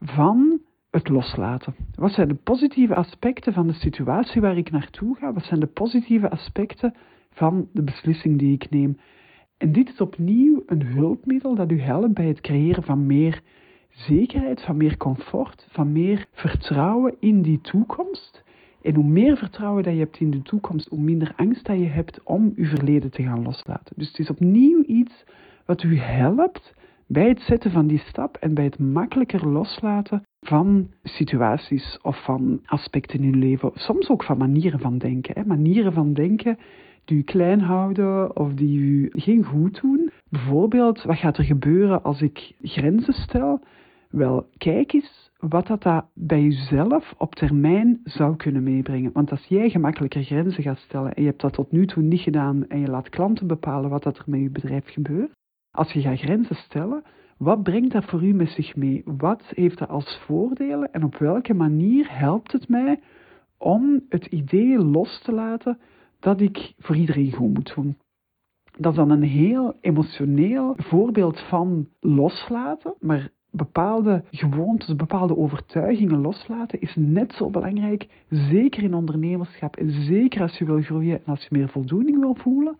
van 0.00 0.60
loslaten? 1.04 1.74
Wat 1.94 2.12
zijn 2.12 2.28
de 2.28 2.34
positieve 2.34 2.94
aspecten 2.94 3.52
van 3.52 3.66
de 3.66 3.72
situatie 3.72 4.40
waar 4.40 4.56
ik 4.56 4.70
naartoe 4.70 5.16
ga? 5.16 5.32
Wat 5.32 5.44
zijn 5.44 5.60
de 5.60 5.66
positieve 5.66 6.30
aspecten 6.30 6.94
van 7.30 7.68
de 7.72 7.82
beslissing 7.82 8.38
die 8.38 8.52
ik 8.52 8.70
neem? 8.70 8.98
En 9.56 9.72
dit 9.72 9.88
is 9.88 10.00
opnieuw 10.00 10.62
een 10.66 10.82
hulpmiddel 10.82 11.54
dat 11.54 11.70
u 11.70 11.80
helpt 11.80 12.14
bij 12.14 12.26
het 12.26 12.40
creëren 12.40 12.82
van 12.82 13.06
meer 13.06 13.42
zekerheid, 13.88 14.62
van 14.62 14.76
meer 14.76 14.96
comfort, 14.96 15.66
van 15.70 15.92
meer 15.92 16.26
vertrouwen 16.32 17.14
in 17.20 17.42
die 17.42 17.60
toekomst. 17.60 18.42
En 18.82 18.94
hoe 18.94 19.04
meer 19.04 19.36
vertrouwen 19.36 19.82
dat 19.82 19.92
je 19.92 19.98
hebt 19.98 20.20
in 20.20 20.30
de 20.30 20.42
toekomst, 20.42 20.88
hoe 20.88 21.00
minder 21.00 21.32
angst 21.36 21.66
dat 21.66 21.78
je 21.78 21.86
hebt 21.86 22.22
om 22.22 22.52
je 22.56 22.66
verleden 22.66 23.10
te 23.10 23.22
gaan 23.22 23.42
loslaten. 23.42 23.94
Dus 23.96 24.08
het 24.08 24.18
is 24.18 24.30
opnieuw 24.30 24.82
iets 24.82 25.24
wat 25.66 25.82
u 25.82 25.98
helpt 25.98 26.74
bij 27.08 27.28
het 27.28 27.40
zetten 27.40 27.70
van 27.70 27.86
die 27.86 27.98
stap 27.98 28.36
en 28.36 28.54
bij 28.54 28.64
het 28.64 28.78
makkelijker 28.78 29.48
loslaten 29.48 30.22
van 30.40 30.90
situaties 31.02 31.98
of 32.02 32.24
van 32.24 32.60
aspecten 32.64 33.22
in 33.22 33.34
uw 33.34 33.38
leven. 33.38 33.70
Soms 33.74 34.08
ook 34.08 34.24
van 34.24 34.38
manieren 34.38 34.80
van 34.80 34.98
denken. 34.98 35.34
Hè. 35.34 35.44
Manieren 35.44 35.92
van 35.92 36.12
denken 36.12 36.58
die 37.04 37.18
u 37.18 37.22
klein 37.22 37.60
houden 37.60 38.36
of 38.36 38.54
die 38.54 38.78
u 38.78 39.08
geen 39.12 39.44
goed 39.44 39.80
doen. 39.80 40.10
Bijvoorbeeld, 40.30 41.02
wat 41.02 41.16
gaat 41.16 41.38
er 41.38 41.44
gebeuren 41.44 42.02
als 42.02 42.22
ik 42.22 42.52
grenzen 42.62 43.14
stel? 43.14 43.60
Wel, 44.10 44.46
kijk 44.56 44.92
eens 44.92 45.30
wat 45.38 45.66
dat, 45.66 46.04
bij 46.14 46.42
jezelf 46.42 47.14
op 47.18 47.34
termijn 47.34 48.00
zou 48.04 48.36
kunnen 48.36 48.62
meebrengen. 48.62 49.12
Want 49.12 49.30
als 49.30 49.44
jij 49.44 49.70
gemakkelijker 49.70 50.22
grenzen 50.22 50.62
gaat 50.62 50.78
stellen 50.78 51.14
en 51.14 51.22
je 51.22 51.28
hebt 51.28 51.40
dat 51.40 51.52
tot 51.52 51.72
nu 51.72 51.86
toe 51.86 52.02
niet 52.02 52.20
gedaan 52.20 52.68
en 52.68 52.80
je 52.80 52.88
laat 52.88 53.08
klanten 53.08 53.46
bepalen 53.46 53.90
wat 53.90 54.02
dat 54.02 54.18
er 54.18 54.24
met 54.26 54.40
je 54.40 54.50
bedrijf 54.50 54.86
gebeurt, 54.86 55.30
als 55.78 55.92
je 55.92 56.00
gaat 56.00 56.18
grenzen 56.18 56.56
stellen, 56.56 57.02
wat 57.36 57.62
brengt 57.62 57.92
dat 57.92 58.04
voor 58.04 58.24
u 58.24 58.32
met 58.32 58.48
zich 58.48 58.76
mee? 58.76 59.02
Wat 59.04 59.42
heeft 59.54 59.78
dat 59.78 59.88
als 59.88 60.18
voordelen 60.26 60.92
en 60.92 61.04
op 61.04 61.16
welke 61.16 61.54
manier 61.54 62.18
helpt 62.18 62.52
het 62.52 62.68
mij 62.68 63.00
om 63.58 64.04
het 64.08 64.26
idee 64.26 64.78
los 64.78 65.20
te 65.22 65.32
laten 65.32 65.78
dat 66.20 66.40
ik 66.40 66.72
voor 66.78 66.96
iedereen 66.96 67.32
goed 67.32 67.54
moet 67.54 67.74
doen. 67.74 67.96
Dat 68.78 68.92
is 68.92 68.98
dan 68.98 69.10
een 69.10 69.22
heel 69.22 69.76
emotioneel 69.80 70.74
voorbeeld 70.76 71.40
van 71.40 71.88
loslaten, 72.00 72.94
maar 73.00 73.30
bepaalde 73.50 74.24
gewoontes, 74.30 74.96
bepaalde 74.96 75.36
overtuigingen 75.36 76.20
loslaten 76.20 76.80
is 76.80 76.94
net 76.96 77.32
zo 77.32 77.50
belangrijk, 77.50 78.24
zeker 78.28 78.82
in 78.82 78.94
ondernemerschap 78.94 79.76
en 79.76 79.90
zeker 79.90 80.42
als 80.42 80.58
je 80.58 80.64
wil 80.64 80.80
groeien 80.80 81.16
en 81.16 81.30
als 81.32 81.42
je 81.42 81.48
meer 81.50 81.68
voldoening 81.68 82.20
wil 82.20 82.34
voelen, 82.34 82.78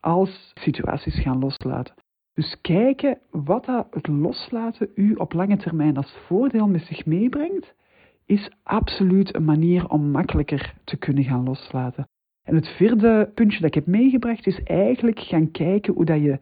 als 0.00 0.52
situaties 0.54 1.20
gaan 1.20 1.38
loslaten. 1.38 1.94
Dus 2.36 2.60
kijken 2.60 3.18
wat 3.30 3.64
dat 3.64 3.86
het 3.90 4.06
loslaten 4.06 4.88
u 4.94 5.14
op 5.14 5.32
lange 5.32 5.56
termijn 5.56 5.96
als 5.96 6.16
voordeel 6.26 6.68
met 6.68 6.82
zich 6.82 7.06
meebrengt, 7.06 7.74
is 8.26 8.50
absoluut 8.62 9.34
een 9.34 9.44
manier 9.44 9.88
om 9.88 10.10
makkelijker 10.10 10.74
te 10.84 10.96
kunnen 10.96 11.24
gaan 11.24 11.44
loslaten. 11.44 12.08
En 12.42 12.54
het 12.54 12.68
vierde 12.68 13.30
puntje 13.34 13.58
dat 13.60 13.68
ik 13.68 13.74
heb 13.74 13.86
meegebracht 13.86 14.46
is 14.46 14.62
eigenlijk 14.62 15.20
gaan 15.20 15.50
kijken 15.50 15.94
hoe 15.94 16.04
dat 16.04 16.22
je 16.22 16.38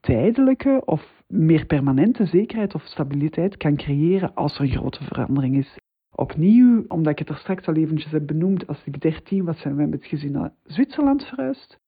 tijdelijke 0.00 0.82
of 0.84 1.22
meer 1.26 1.66
permanente 1.66 2.26
zekerheid 2.26 2.74
of 2.74 2.82
stabiliteit 2.82 3.56
kan 3.56 3.76
creëren 3.76 4.34
als 4.34 4.58
er 4.58 4.64
een 4.64 4.76
grote 4.76 5.04
verandering 5.04 5.56
is. 5.56 5.76
Opnieuw, 6.14 6.84
omdat 6.88 7.12
ik 7.12 7.18
het 7.18 7.28
er 7.28 7.36
straks 7.36 7.66
al 7.66 7.74
eventjes 7.74 8.12
heb 8.12 8.26
benoemd, 8.26 8.66
als 8.66 8.84
ik 8.84 9.00
13 9.00 9.44
was, 9.44 9.60
zijn 9.60 9.76
wij 9.76 9.86
met 9.86 9.98
het 10.00 10.08
gezin 10.08 10.32
naar 10.32 10.52
Zwitserland 10.64 11.24
verhuisd. 11.24 11.78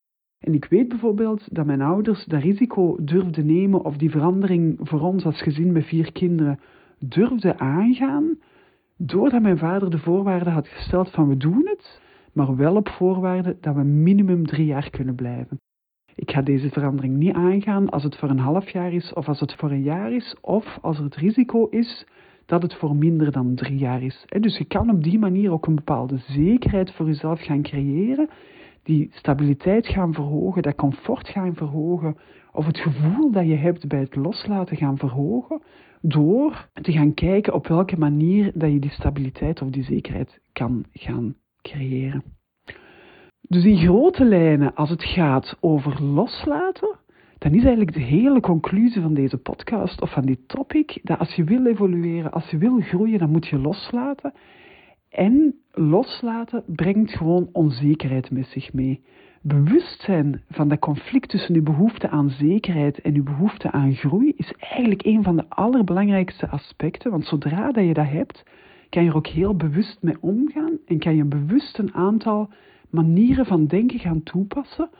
En 0.40 0.54
ik 0.54 0.64
weet 0.64 0.88
bijvoorbeeld 0.88 1.54
dat 1.54 1.66
mijn 1.66 1.80
ouders 1.80 2.24
dat 2.24 2.42
risico 2.42 2.96
durfden 3.00 3.46
nemen 3.46 3.84
of 3.84 3.96
die 3.96 4.10
verandering 4.10 4.78
voor 4.82 5.00
ons 5.00 5.24
als 5.24 5.42
gezin 5.42 5.72
met 5.72 5.84
vier 5.84 6.12
kinderen 6.12 6.60
durfden 6.98 7.58
aangaan, 7.58 8.38
doordat 8.96 9.42
mijn 9.42 9.58
vader 9.58 9.90
de 9.90 9.98
voorwaarden 9.98 10.52
had 10.52 10.68
gesteld 10.68 11.10
van 11.10 11.28
we 11.28 11.36
doen 11.36 11.66
het, 11.68 12.00
maar 12.32 12.56
wel 12.56 12.76
op 12.76 12.88
voorwaarde 12.88 13.56
dat 13.60 13.74
we 13.74 13.82
minimum 13.82 14.46
drie 14.46 14.66
jaar 14.66 14.90
kunnen 14.90 15.14
blijven. 15.14 15.60
Ik 16.14 16.30
ga 16.30 16.42
deze 16.42 16.70
verandering 16.70 17.16
niet 17.16 17.34
aangaan 17.34 17.88
als 17.88 18.02
het 18.02 18.16
voor 18.16 18.28
een 18.30 18.38
half 18.38 18.70
jaar 18.70 18.92
is 18.92 19.12
of 19.12 19.28
als 19.28 19.40
het 19.40 19.54
voor 19.54 19.70
een 19.70 19.82
jaar 19.82 20.12
is 20.12 20.36
of 20.40 20.78
als 20.80 20.98
er 20.98 21.04
het 21.04 21.16
risico 21.16 21.66
is 21.66 22.06
dat 22.46 22.62
het 22.62 22.74
voor 22.74 22.96
minder 22.96 23.32
dan 23.32 23.54
drie 23.54 23.78
jaar 23.78 24.02
is. 24.02 24.24
Dus 24.40 24.58
je 24.58 24.64
kan 24.64 24.90
op 24.90 25.02
die 25.02 25.18
manier 25.18 25.52
ook 25.52 25.66
een 25.66 25.74
bepaalde 25.74 26.16
zekerheid 26.16 26.92
voor 26.92 27.06
jezelf 27.06 27.40
gaan 27.40 27.62
creëren, 27.62 28.28
die 28.90 29.08
stabiliteit 29.12 29.86
gaan 29.86 30.14
verhogen, 30.14 30.62
dat 30.62 30.74
comfort 30.74 31.28
gaan 31.28 31.54
verhogen, 31.54 32.16
of 32.52 32.66
het 32.66 32.78
gevoel 32.78 33.30
dat 33.30 33.46
je 33.46 33.56
hebt 33.56 33.88
bij 33.88 34.00
het 34.00 34.16
loslaten 34.16 34.76
gaan 34.76 34.98
verhogen, 34.98 35.62
door 36.00 36.68
te 36.72 36.92
gaan 36.92 37.14
kijken 37.14 37.54
op 37.54 37.66
welke 37.66 37.98
manier 37.98 38.52
dat 38.54 38.72
je 38.72 38.78
die 38.78 38.90
stabiliteit 38.90 39.62
of 39.62 39.68
die 39.68 39.84
zekerheid 39.84 40.40
kan 40.52 40.84
gaan 40.92 41.34
creëren. 41.62 42.22
Dus 43.40 43.64
in 43.64 43.76
grote 43.76 44.24
lijnen, 44.24 44.74
als 44.74 44.90
het 44.90 45.04
gaat 45.04 45.56
over 45.60 46.02
loslaten, 46.02 46.98
dan 47.38 47.54
is 47.54 47.64
eigenlijk 47.64 47.92
de 47.92 48.02
hele 48.02 48.40
conclusie 48.40 49.02
van 49.02 49.14
deze 49.14 49.38
podcast 49.38 50.00
of 50.00 50.12
van 50.12 50.26
dit 50.26 50.48
topic 50.48 50.98
dat 51.02 51.18
als 51.18 51.34
je 51.34 51.44
wil 51.44 51.66
evolueren, 51.66 52.32
als 52.32 52.50
je 52.50 52.58
wil 52.58 52.80
groeien, 52.80 53.18
dan 53.18 53.30
moet 53.30 53.46
je 53.46 53.58
loslaten. 53.58 54.32
En 55.10 55.54
loslaten 55.72 56.62
brengt 56.66 57.10
gewoon 57.10 57.48
onzekerheid 57.52 58.30
met 58.30 58.46
zich 58.46 58.72
mee. 58.72 59.02
Bewustzijn 59.42 60.42
van 60.50 60.68
dat 60.68 60.78
conflict 60.78 61.28
tussen 61.28 61.54
uw 61.54 61.62
behoefte 61.62 62.08
aan 62.08 62.30
zekerheid 62.30 63.00
en 63.00 63.14
uw 63.14 63.22
behoefte 63.22 63.70
aan 63.70 63.94
groei 63.94 64.32
is 64.36 64.52
eigenlijk 64.58 65.04
een 65.04 65.22
van 65.22 65.36
de 65.36 65.48
allerbelangrijkste 65.48 66.48
aspecten. 66.48 67.10
Want 67.10 67.24
zodra 67.24 67.72
dat 67.72 67.84
je 67.84 67.94
dat 67.94 68.08
hebt, 68.08 68.42
kan 68.88 69.02
je 69.02 69.08
er 69.08 69.16
ook 69.16 69.26
heel 69.26 69.56
bewust 69.56 70.02
mee 70.02 70.16
omgaan 70.20 70.78
en 70.86 70.98
kan 70.98 71.16
je 71.16 71.24
bewust 71.24 71.78
een 71.78 71.94
aantal 71.94 72.50
manieren 72.90 73.46
van 73.46 73.66
denken 73.66 73.98
gaan 73.98 74.22
toepassen 74.22 74.90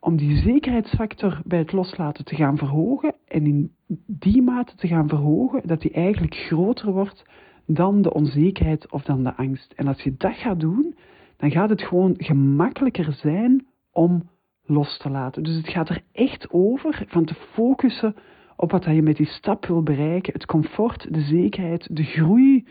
om 0.00 0.16
die 0.16 0.36
zekerheidsfactor 0.36 1.40
bij 1.44 1.58
het 1.58 1.72
loslaten 1.72 2.24
te 2.24 2.34
gaan 2.34 2.56
verhogen 2.56 3.14
en 3.28 3.46
in 3.46 3.72
die 4.06 4.42
mate 4.42 4.76
te 4.76 4.86
gaan 4.86 5.08
verhogen 5.08 5.62
dat 5.64 5.80
die 5.80 5.90
eigenlijk 5.90 6.34
groter 6.34 6.92
wordt 6.92 7.24
dan 7.66 8.02
de 8.02 8.12
onzekerheid 8.12 8.90
of 8.90 9.02
dan 9.02 9.22
de 9.22 9.34
angst. 9.34 9.72
En 9.76 9.86
als 9.86 10.02
je 10.02 10.14
dat 10.16 10.34
gaat 10.34 10.60
doen, 10.60 10.94
dan 11.36 11.50
gaat 11.50 11.68
het 11.68 11.82
gewoon 11.82 12.14
gemakkelijker 12.16 13.12
zijn 13.12 13.66
om 13.92 14.28
los 14.64 14.98
te 14.98 15.10
laten. 15.10 15.42
Dus 15.42 15.56
het 15.56 15.68
gaat 15.68 15.88
er 15.88 16.02
echt 16.12 16.50
over 16.50 17.04
van 17.06 17.24
te 17.24 17.34
focussen 17.34 18.14
op 18.56 18.70
wat 18.70 18.84
je 18.84 19.02
met 19.02 19.16
die 19.16 19.26
stap 19.26 19.66
wil 19.66 19.82
bereiken. 19.82 20.32
Het 20.32 20.46
comfort, 20.46 21.14
de 21.14 21.20
zekerheid, 21.20 21.96
de 21.96 22.04
groei 22.04 22.66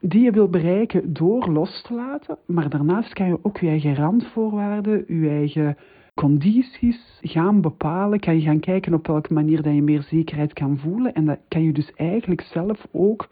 die 0.00 0.22
je 0.22 0.30
wil 0.30 0.48
bereiken 0.48 1.12
door 1.12 1.48
los 1.48 1.82
te 1.82 1.94
laten. 1.94 2.38
Maar 2.46 2.68
daarnaast 2.68 3.12
kan 3.12 3.26
je 3.26 3.38
ook 3.42 3.58
je 3.58 3.68
eigen 3.68 3.94
randvoorwaarden, 3.94 5.04
je 5.20 5.28
eigen 5.28 5.76
condities 6.14 7.18
gaan 7.20 7.60
bepalen. 7.60 8.20
Kan 8.20 8.34
je 8.34 8.40
gaan 8.40 8.60
kijken 8.60 8.94
op 8.94 9.06
welke 9.06 9.32
manier 9.32 9.62
dat 9.62 9.74
je 9.74 9.82
meer 9.82 10.02
zekerheid 10.02 10.52
kan 10.52 10.78
voelen. 10.78 11.14
En 11.14 11.24
dat 11.24 11.38
kan 11.48 11.62
je 11.62 11.72
dus 11.72 11.92
eigenlijk 11.92 12.40
zelf 12.40 12.86
ook 12.92 13.28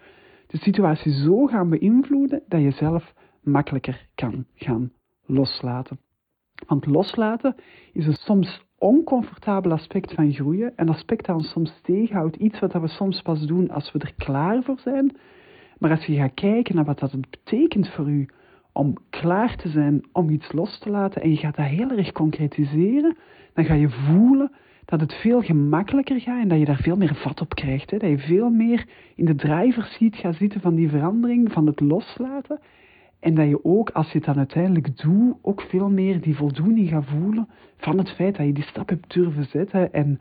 de 0.46 0.58
situatie 0.58 1.12
zo 1.12 1.46
gaan 1.46 1.68
beïnvloeden 1.68 2.42
dat 2.48 2.60
je 2.60 2.70
zelf 2.70 3.14
makkelijker 3.42 4.06
kan 4.14 4.46
gaan 4.54 4.92
loslaten. 5.26 5.98
Want 6.66 6.86
loslaten 6.86 7.54
is 7.92 8.06
een 8.06 8.12
soms 8.12 8.64
oncomfortabel 8.78 9.72
aspect 9.72 10.12
van 10.12 10.32
groeien, 10.32 10.72
een 10.76 10.88
aspect 10.88 11.26
dat 11.26 11.36
ons 11.36 11.50
soms 11.50 11.80
tegenhoudt, 11.82 12.36
iets 12.36 12.58
wat 12.58 12.72
we 12.72 12.88
soms 12.88 13.22
pas 13.22 13.46
doen 13.46 13.70
als 13.70 13.92
we 13.92 13.98
er 13.98 14.14
klaar 14.16 14.62
voor 14.62 14.78
zijn. 14.78 15.16
Maar 15.78 15.90
als 15.90 16.04
je 16.04 16.16
gaat 16.16 16.34
kijken 16.34 16.74
naar 16.74 16.84
wat 16.84 16.98
dat 16.98 17.20
betekent 17.20 17.88
voor 17.88 18.08
u 18.08 18.28
om 18.72 18.96
klaar 19.10 19.56
te 19.56 19.68
zijn 19.68 20.04
om 20.12 20.30
iets 20.30 20.52
los 20.52 20.78
te 20.78 20.90
laten 20.90 21.22
en 21.22 21.30
je 21.30 21.36
gaat 21.36 21.56
dat 21.56 21.66
heel 21.66 21.90
erg 21.90 22.12
concretiseren, 22.12 23.16
dan 23.54 23.64
ga 23.64 23.74
je 23.74 23.88
voelen 23.88 24.52
dat 24.86 25.00
het 25.00 25.12
veel 25.14 25.42
gemakkelijker 25.42 26.20
gaat 26.20 26.42
en 26.42 26.48
dat 26.48 26.58
je 26.58 26.64
daar 26.64 26.82
veel 26.82 26.96
meer 26.96 27.14
vat 27.14 27.40
op 27.40 27.54
krijgt. 27.54 27.90
Hè? 27.90 27.98
Dat 27.98 28.10
je 28.10 28.18
veel 28.18 28.50
meer 28.50 28.86
in 29.14 29.24
de 29.24 29.34
driver's 29.34 29.96
seat 29.96 30.16
gaat 30.16 30.34
zitten 30.34 30.60
van 30.60 30.74
die 30.74 30.88
verandering, 30.88 31.52
van 31.52 31.66
het 31.66 31.80
loslaten. 31.80 32.60
En 33.20 33.34
dat 33.34 33.48
je 33.48 33.64
ook, 33.64 33.90
als 33.90 34.06
je 34.10 34.16
het 34.16 34.26
dan 34.26 34.36
uiteindelijk 34.36 34.96
doet, 34.96 35.34
ook 35.42 35.60
veel 35.60 35.90
meer 35.90 36.20
die 36.20 36.36
voldoening 36.36 36.88
gaat 36.88 37.04
voelen 37.04 37.48
van 37.76 37.98
het 37.98 38.10
feit 38.10 38.36
dat 38.36 38.46
je 38.46 38.52
die 38.52 38.64
stap 38.64 38.88
hebt 38.88 39.14
durven 39.14 39.44
zetten. 39.44 39.92
En 39.92 40.20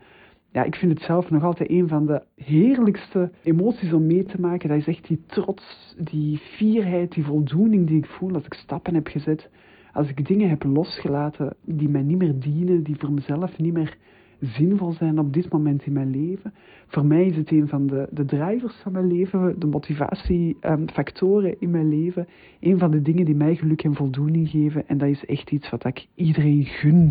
ja, 0.52 0.62
ik 0.62 0.74
vind 0.74 0.92
het 0.92 1.02
zelf 1.02 1.30
nog 1.30 1.44
altijd 1.44 1.70
een 1.70 1.88
van 1.88 2.06
de 2.06 2.22
heerlijkste 2.36 3.30
emoties 3.42 3.92
om 3.92 4.06
mee 4.06 4.24
te 4.24 4.40
maken. 4.40 4.68
Dat 4.68 4.78
is 4.78 4.86
echt 4.86 5.06
die 5.06 5.22
trots, 5.26 5.94
die 5.98 6.38
fierheid, 6.38 7.12
die 7.12 7.24
voldoening 7.24 7.86
die 7.86 7.98
ik 7.98 8.06
voel 8.06 8.34
als 8.34 8.44
ik 8.44 8.54
stappen 8.54 8.94
heb 8.94 9.06
gezet. 9.06 9.50
Als 9.92 10.08
ik 10.08 10.26
dingen 10.26 10.48
heb 10.48 10.62
losgelaten 10.62 11.56
die 11.64 11.88
mij 11.88 12.02
niet 12.02 12.18
meer 12.18 12.38
dienen, 12.38 12.82
die 12.82 12.96
voor 12.98 13.12
mezelf 13.12 13.58
niet 13.58 13.72
meer 13.72 13.96
zinvol 14.40 14.92
zijn 14.92 15.18
op 15.18 15.32
dit 15.32 15.52
moment 15.52 15.86
in 15.86 15.92
mijn 15.92 16.10
leven. 16.10 16.54
Voor 16.86 17.06
mij 17.06 17.26
is 17.26 17.36
het 17.36 17.50
een 17.50 17.68
van 17.68 17.86
de, 17.86 18.08
de 18.10 18.24
drivers 18.24 18.74
van 18.74 18.92
mijn 18.92 19.12
leven, 19.12 19.58
de 19.58 19.66
motivatiefactoren 19.66 21.60
in 21.60 21.70
mijn 21.70 21.88
leven. 21.88 22.26
Een 22.60 22.78
van 22.78 22.90
de 22.90 23.02
dingen 23.02 23.24
die 23.24 23.34
mij 23.34 23.54
geluk 23.54 23.84
en 23.84 23.94
voldoening 23.94 24.48
geven. 24.48 24.88
En 24.88 24.98
dat 24.98 25.08
is 25.08 25.24
echt 25.24 25.50
iets 25.50 25.70
wat 25.70 25.84
ik 25.84 26.06
iedereen 26.14 26.64
gun. 26.64 27.10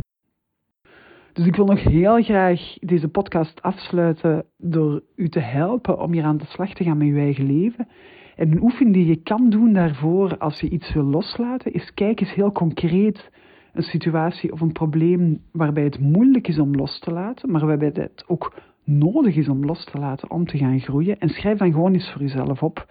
Dus 1.33 1.45
ik 1.45 1.55
wil 1.55 1.65
nog 1.65 1.83
heel 1.83 2.23
graag 2.23 2.77
deze 2.79 3.07
podcast 3.07 3.61
afsluiten 3.61 4.45
door 4.57 5.03
u 5.15 5.29
te 5.29 5.39
helpen 5.39 5.99
om 5.99 6.11
hier 6.11 6.23
aan 6.23 6.37
de 6.37 6.45
slag 6.45 6.73
te 6.73 6.83
gaan 6.83 6.97
met 6.97 7.07
uw 7.07 7.17
eigen 7.17 7.45
leven. 7.45 7.87
En 8.35 8.51
een 8.51 8.61
oefening 8.61 8.95
die 8.95 9.05
je 9.05 9.15
kan 9.15 9.49
doen 9.49 9.73
daarvoor 9.73 10.37
als 10.37 10.59
je 10.59 10.69
iets 10.69 10.93
wil 10.93 11.03
loslaten, 11.03 11.73
is 11.73 11.93
kijk 11.93 12.19
eens 12.19 12.33
heel 12.33 12.51
concreet 12.51 13.29
een 13.75 13.83
situatie 13.83 14.51
of 14.51 14.61
een 14.61 14.71
probleem 14.71 15.41
waarbij 15.51 15.83
het 15.83 15.99
moeilijk 15.99 16.47
is 16.47 16.59
om 16.59 16.75
los 16.75 16.99
te 16.99 17.11
laten, 17.11 17.51
maar 17.51 17.65
waarbij 17.65 17.91
het 17.93 18.23
ook 18.27 18.53
nodig 18.83 19.35
is 19.35 19.49
om 19.49 19.65
los 19.65 19.85
te 19.85 19.99
laten 19.99 20.31
om 20.31 20.45
te 20.45 20.57
gaan 20.57 20.79
groeien. 20.79 21.19
En 21.19 21.29
schrijf 21.29 21.57
dan 21.57 21.71
gewoon 21.71 21.93
eens 21.93 22.11
voor 22.11 22.21
jezelf 22.21 22.63
op 22.63 22.87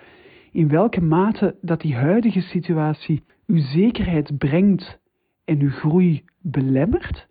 in 0.52 0.68
welke 0.68 1.00
mate 1.00 1.56
dat 1.60 1.80
die 1.80 1.94
huidige 1.94 2.40
situatie 2.40 3.22
uw 3.46 3.58
zekerheid 3.58 4.38
brengt 4.38 4.98
en 5.44 5.60
uw 5.60 5.70
groei 5.70 6.24
belemmert. 6.40 7.26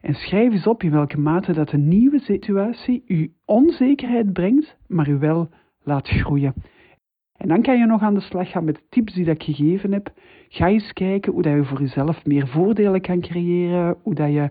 En 0.00 0.14
schrijf 0.14 0.52
eens 0.52 0.66
op 0.66 0.82
in 0.82 0.90
welke 0.90 1.20
mate 1.20 1.52
dat 1.52 1.72
een 1.72 1.88
nieuwe 1.88 2.18
situatie 2.18 3.02
uw 3.06 3.26
onzekerheid 3.44 4.32
brengt, 4.32 4.76
maar 4.86 5.08
u 5.08 5.18
wel 5.18 5.48
laat 5.82 6.08
groeien. 6.08 6.54
En 7.38 7.48
dan 7.48 7.62
kan 7.62 7.78
je 7.78 7.86
nog 7.86 8.02
aan 8.02 8.14
de 8.14 8.20
slag 8.20 8.50
gaan 8.50 8.64
met 8.64 8.74
de 8.74 8.82
tips 8.88 9.12
die 9.12 9.30
ik 9.30 9.42
gegeven 9.42 9.92
heb. 9.92 10.12
Ga 10.48 10.68
eens 10.68 10.92
kijken 10.92 11.32
hoe 11.32 11.42
dat 11.42 11.52
je 11.52 11.64
voor 11.64 11.80
jezelf 11.80 12.24
meer 12.24 12.48
voordelen 12.48 13.00
kan 13.00 13.20
creëren, 13.20 13.96
hoe 14.02 14.14
dat 14.14 14.32
je 14.32 14.50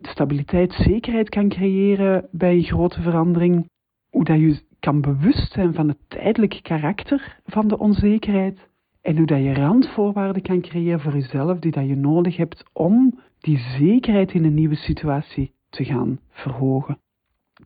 stabiliteit, 0.00 0.72
zekerheid 0.72 1.28
kan 1.28 1.48
creëren 1.48 2.28
bij 2.30 2.54
een 2.54 2.62
grote 2.62 3.02
verandering, 3.02 3.68
hoe 4.10 4.24
dat 4.24 4.38
je 4.38 4.60
kan 4.80 5.00
bewust 5.00 5.52
zijn 5.52 5.74
van 5.74 5.88
het 5.88 5.98
tijdelijke 6.08 6.62
karakter 6.62 7.40
van 7.44 7.68
de 7.68 7.78
onzekerheid 7.78 8.68
en 9.02 9.16
hoe 9.16 9.26
dat 9.26 9.42
je 9.42 9.54
randvoorwaarden 9.54 10.42
kan 10.42 10.60
creëren 10.60 11.00
voor 11.00 11.12
jezelf 11.12 11.58
die 11.58 11.72
dat 11.72 11.86
je 11.86 11.96
nodig 11.96 12.36
hebt 12.36 12.64
om 12.72 13.18
die 13.38 13.58
zekerheid 13.58 14.32
in 14.32 14.44
een 14.44 14.54
nieuwe 14.54 14.76
situatie 14.76 15.52
te 15.70 15.84
gaan 15.84 16.20
verhogen. 16.30 16.98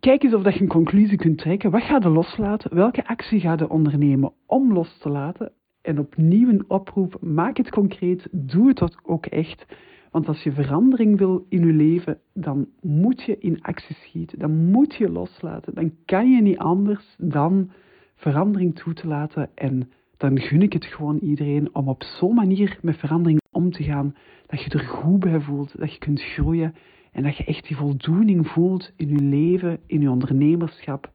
Kijk 0.01 0.23
eens 0.23 0.35
of 0.35 0.43
dat 0.43 0.55
je 0.55 0.61
een 0.61 0.69
conclusie 0.69 1.19
kunt 1.19 1.39
trekken. 1.39 1.71
Wat 1.71 1.83
ga 1.83 1.99
je 2.03 2.09
loslaten? 2.09 2.75
Welke 2.75 3.07
actie 3.07 3.41
ga 3.41 3.53
je 3.59 3.69
ondernemen 3.69 4.33
om 4.47 4.73
los 4.73 4.99
te 4.99 5.09
laten? 5.09 5.53
En 5.83 5.99
opnieuw 5.99 6.49
een 6.49 6.71
oproep, 6.71 7.17
maak 7.21 7.57
het 7.57 7.71
concreet, 7.71 8.29
doe 8.31 8.69
het 8.69 8.97
ook 9.05 9.27
echt. 9.27 9.67
Want 10.11 10.29
als 10.29 10.43
je 10.43 10.53
verandering 10.53 11.19
wil 11.19 11.47
in 11.49 11.67
je 11.67 11.73
leven, 11.73 12.21
dan 12.35 12.69
moet 12.81 13.23
je 13.23 13.39
in 13.39 13.63
actie 13.63 13.97
schieten. 13.97 14.39
Dan 14.39 14.71
moet 14.71 14.95
je 14.95 15.11
loslaten. 15.11 15.75
Dan 15.75 15.93
kan 16.05 16.31
je 16.31 16.43
niet 16.43 16.59
anders 16.59 17.17
dan 17.19 17.71
verandering 18.15 18.75
toe 18.75 18.93
te 18.93 19.07
laten. 19.07 19.51
En 19.55 19.91
dan 20.17 20.41
gun 20.41 20.63
ik 20.63 20.73
het 20.73 20.85
gewoon 20.85 21.19
iedereen 21.19 21.75
om 21.75 21.89
op 21.89 22.03
zo'n 22.03 22.35
manier 22.35 22.79
met 22.83 22.97
verandering 22.97 23.41
om 23.51 23.71
te 23.71 23.83
gaan. 23.83 24.15
Dat 24.47 24.63
je 24.63 24.71
er 24.71 24.85
goed 24.85 25.21
bij 25.21 25.41
voelt, 25.41 25.79
dat 25.79 25.93
je 25.93 25.99
kunt 25.99 26.23
groeien 26.23 26.75
en 27.13 27.23
dat 27.23 27.37
je 27.37 27.45
echt 27.45 27.67
die 27.67 27.77
voldoening 27.77 28.49
voelt 28.49 28.93
in 28.97 29.09
je 29.09 29.23
leven, 29.23 29.81
in 29.87 30.01
je 30.01 30.11
ondernemerschap 30.11 31.11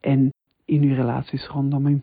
en 0.00 0.32
in 0.64 0.82
je 0.82 0.94
relaties 0.94 1.46
rondom 1.46 1.88
je. 1.88 2.00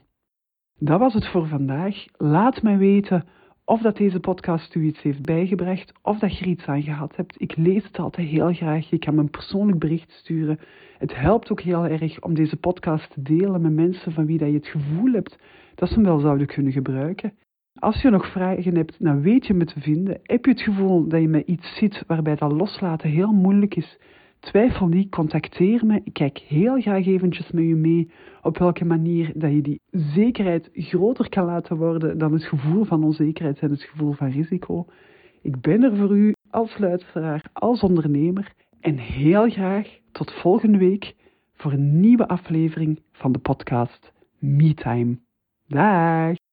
Dat 0.79 0.99
was 0.99 1.13
het 1.13 1.27
voor 1.27 1.47
vandaag. 1.47 2.05
Laat 2.17 2.61
mij 2.61 2.77
weten 2.77 3.25
of 3.65 3.81
dat 3.81 3.97
deze 3.97 4.19
podcast 4.19 4.75
u 4.75 4.83
iets 4.83 5.01
heeft 5.01 5.21
bijgebracht, 5.21 5.93
of 6.01 6.19
dat 6.19 6.37
je 6.37 6.43
er 6.43 6.51
iets 6.51 6.65
aan 6.65 6.81
gehad 6.81 7.15
hebt. 7.15 7.41
Ik 7.41 7.55
lees 7.57 7.83
het 7.83 7.99
altijd 7.99 8.27
heel 8.27 8.53
graag. 8.53 8.89
Je 8.89 8.99
kan 8.99 9.15
me 9.15 9.21
een 9.21 9.29
persoonlijk 9.29 9.79
bericht 9.79 10.11
sturen. 10.11 10.59
Het 10.97 11.15
helpt 11.15 11.51
ook 11.51 11.61
heel 11.61 11.85
erg 11.85 12.21
om 12.21 12.33
deze 12.33 12.57
podcast 12.57 13.11
te 13.11 13.21
delen 13.21 13.61
met 13.61 13.73
mensen 13.73 14.11
van 14.11 14.25
wie 14.25 14.37
dat 14.37 14.47
je 14.47 14.53
het 14.53 14.67
gevoel 14.67 15.11
hebt 15.11 15.39
dat 15.75 15.87
ze 15.87 15.93
hem 15.93 16.03
wel 16.03 16.19
zouden 16.19 16.47
kunnen 16.47 16.71
gebruiken. 16.71 17.33
Als 17.79 18.01
je 18.01 18.09
nog 18.09 18.31
vragen 18.31 18.75
hebt, 18.75 19.03
dan 19.03 19.21
weet 19.21 19.47
je 19.47 19.53
me 19.53 19.65
te 19.65 19.79
vinden. 19.79 20.19
Heb 20.23 20.45
je 20.45 20.51
het 20.51 20.61
gevoel 20.61 21.07
dat 21.07 21.21
je 21.21 21.27
met 21.27 21.47
iets 21.47 21.75
zit 21.77 22.03
waarbij 22.07 22.35
dat 22.35 22.51
loslaten 22.51 23.09
heel 23.09 23.31
moeilijk 23.31 23.75
is? 23.75 23.99
Twijfel 24.39 24.87
niet, 24.87 25.09
contacteer 25.09 25.85
me. 25.85 26.01
Ik 26.03 26.13
kijk 26.13 26.37
heel 26.37 26.81
graag 26.81 27.05
eventjes 27.05 27.51
met 27.51 27.63
je 27.63 27.75
mee 27.75 28.11
op 28.41 28.57
welke 28.57 28.85
manier 28.85 29.31
dat 29.35 29.51
je 29.51 29.61
die 29.61 29.81
zekerheid 29.91 30.69
groter 30.73 31.29
kan 31.29 31.45
laten 31.45 31.77
worden 31.77 32.17
dan 32.17 32.33
het 32.33 32.43
gevoel 32.43 32.83
van 32.83 33.03
onzekerheid 33.03 33.59
en 33.59 33.71
het 33.71 33.83
gevoel 33.83 34.11
van 34.11 34.29
risico. 34.29 34.85
Ik 35.41 35.61
ben 35.61 35.83
er 35.83 35.97
voor 35.97 36.17
u 36.17 36.33
als 36.49 36.77
luisteraar, 36.77 37.49
als 37.53 37.81
ondernemer 37.81 38.53
en 38.79 38.97
heel 38.97 39.49
graag 39.49 39.87
tot 40.11 40.31
volgende 40.31 40.77
week 40.77 41.15
voor 41.53 41.71
een 41.71 41.99
nieuwe 41.99 42.27
aflevering 42.27 43.01
van 43.11 43.31
de 43.31 43.39
podcast 43.39 44.11
MeTime. 44.39 45.17
Dag! 45.67 46.48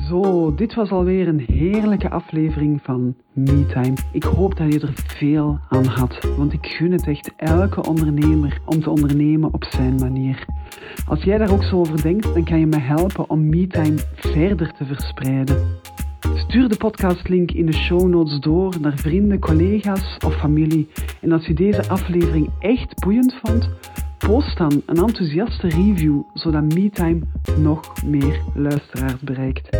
Zo, 0.00 0.54
dit 0.54 0.74
was 0.74 0.90
alweer 0.90 1.28
een 1.28 1.44
heerlijke 1.46 2.10
aflevering 2.10 2.80
van 2.82 3.14
MeTime. 3.32 3.94
Ik 4.12 4.22
hoop 4.22 4.56
dat 4.56 4.72
je 4.72 4.80
er 4.80 4.92
veel 4.94 5.58
aan 5.68 5.84
had, 5.84 6.28
want 6.36 6.52
ik 6.52 6.66
gun 6.66 6.92
het 6.92 7.06
echt 7.06 7.32
elke 7.36 7.82
ondernemer 7.88 8.60
om 8.64 8.80
te 8.80 8.90
ondernemen 8.90 9.52
op 9.54 9.64
zijn 9.64 9.94
manier. 9.94 10.46
Als 11.06 11.22
jij 11.22 11.38
daar 11.38 11.52
ook 11.52 11.62
zo 11.62 11.78
over 11.78 12.02
denkt, 12.02 12.34
dan 12.34 12.44
kan 12.44 12.58
je 12.58 12.66
me 12.66 12.78
helpen 12.78 13.30
om 13.30 13.48
MeTime 13.48 13.98
verder 14.14 14.72
te 14.72 14.84
verspreiden. 14.84 15.80
Stuur 16.34 16.68
de 16.68 16.76
podcastlink 16.76 17.50
in 17.50 17.66
de 17.66 17.74
show 17.74 18.08
notes 18.08 18.40
door 18.40 18.74
naar 18.80 18.98
vrienden, 18.98 19.38
collega's 19.38 20.16
of 20.24 20.34
familie. 20.34 20.88
En 21.20 21.32
als 21.32 21.46
je 21.46 21.54
deze 21.54 21.88
aflevering 21.88 22.50
echt 22.58 23.00
boeiend 23.00 23.34
vond, 23.42 23.70
post 24.26 24.56
dan 24.56 24.82
een 24.86 24.96
enthousiaste 24.96 25.68
review, 25.68 26.20
zodat 26.34 26.62
MeTime 26.62 27.20
nog 27.58 28.04
meer 28.04 28.40
luisteraars 28.54 29.20
bereikt. 29.20 29.76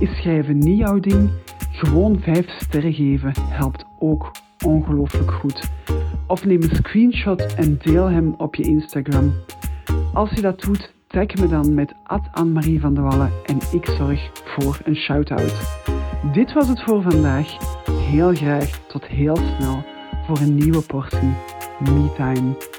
Is 0.00 0.16
schrijven 0.16 0.58
niet 0.58 0.78
jouw 0.78 1.00
ding? 1.00 1.30
Gewoon 1.70 2.20
5 2.20 2.48
sterren 2.48 2.92
geven 2.92 3.32
helpt 3.40 3.84
ook 3.98 4.30
ongelooflijk 4.64 5.30
goed. 5.30 5.70
Of 6.26 6.44
neem 6.44 6.62
een 6.62 6.74
screenshot 6.74 7.54
en 7.54 7.78
deel 7.82 8.06
hem 8.06 8.34
op 8.36 8.54
je 8.54 8.62
Instagram. 8.62 9.32
Als 10.12 10.30
je 10.30 10.40
dat 10.40 10.60
doet, 10.60 10.92
tag 11.06 11.34
me 11.34 11.48
dan 11.48 11.74
met 11.74 11.94
Anne-Marie 12.32 12.80
van 12.80 12.94
de 12.94 13.00
Wallen 13.00 13.32
en 13.44 13.58
ik 13.72 13.86
zorg 13.86 14.30
voor 14.44 14.78
een 14.84 14.96
shout-out. 14.96 15.84
Dit 16.32 16.52
was 16.52 16.68
het 16.68 16.82
voor 16.82 17.02
vandaag. 17.02 17.56
Heel 17.90 18.34
graag 18.34 18.86
tot 18.88 19.06
heel 19.06 19.36
snel 19.36 19.84
voor 20.26 20.38
een 20.38 20.54
nieuwe 20.54 20.82
portie 20.82 21.34
MeTime. 21.78 22.75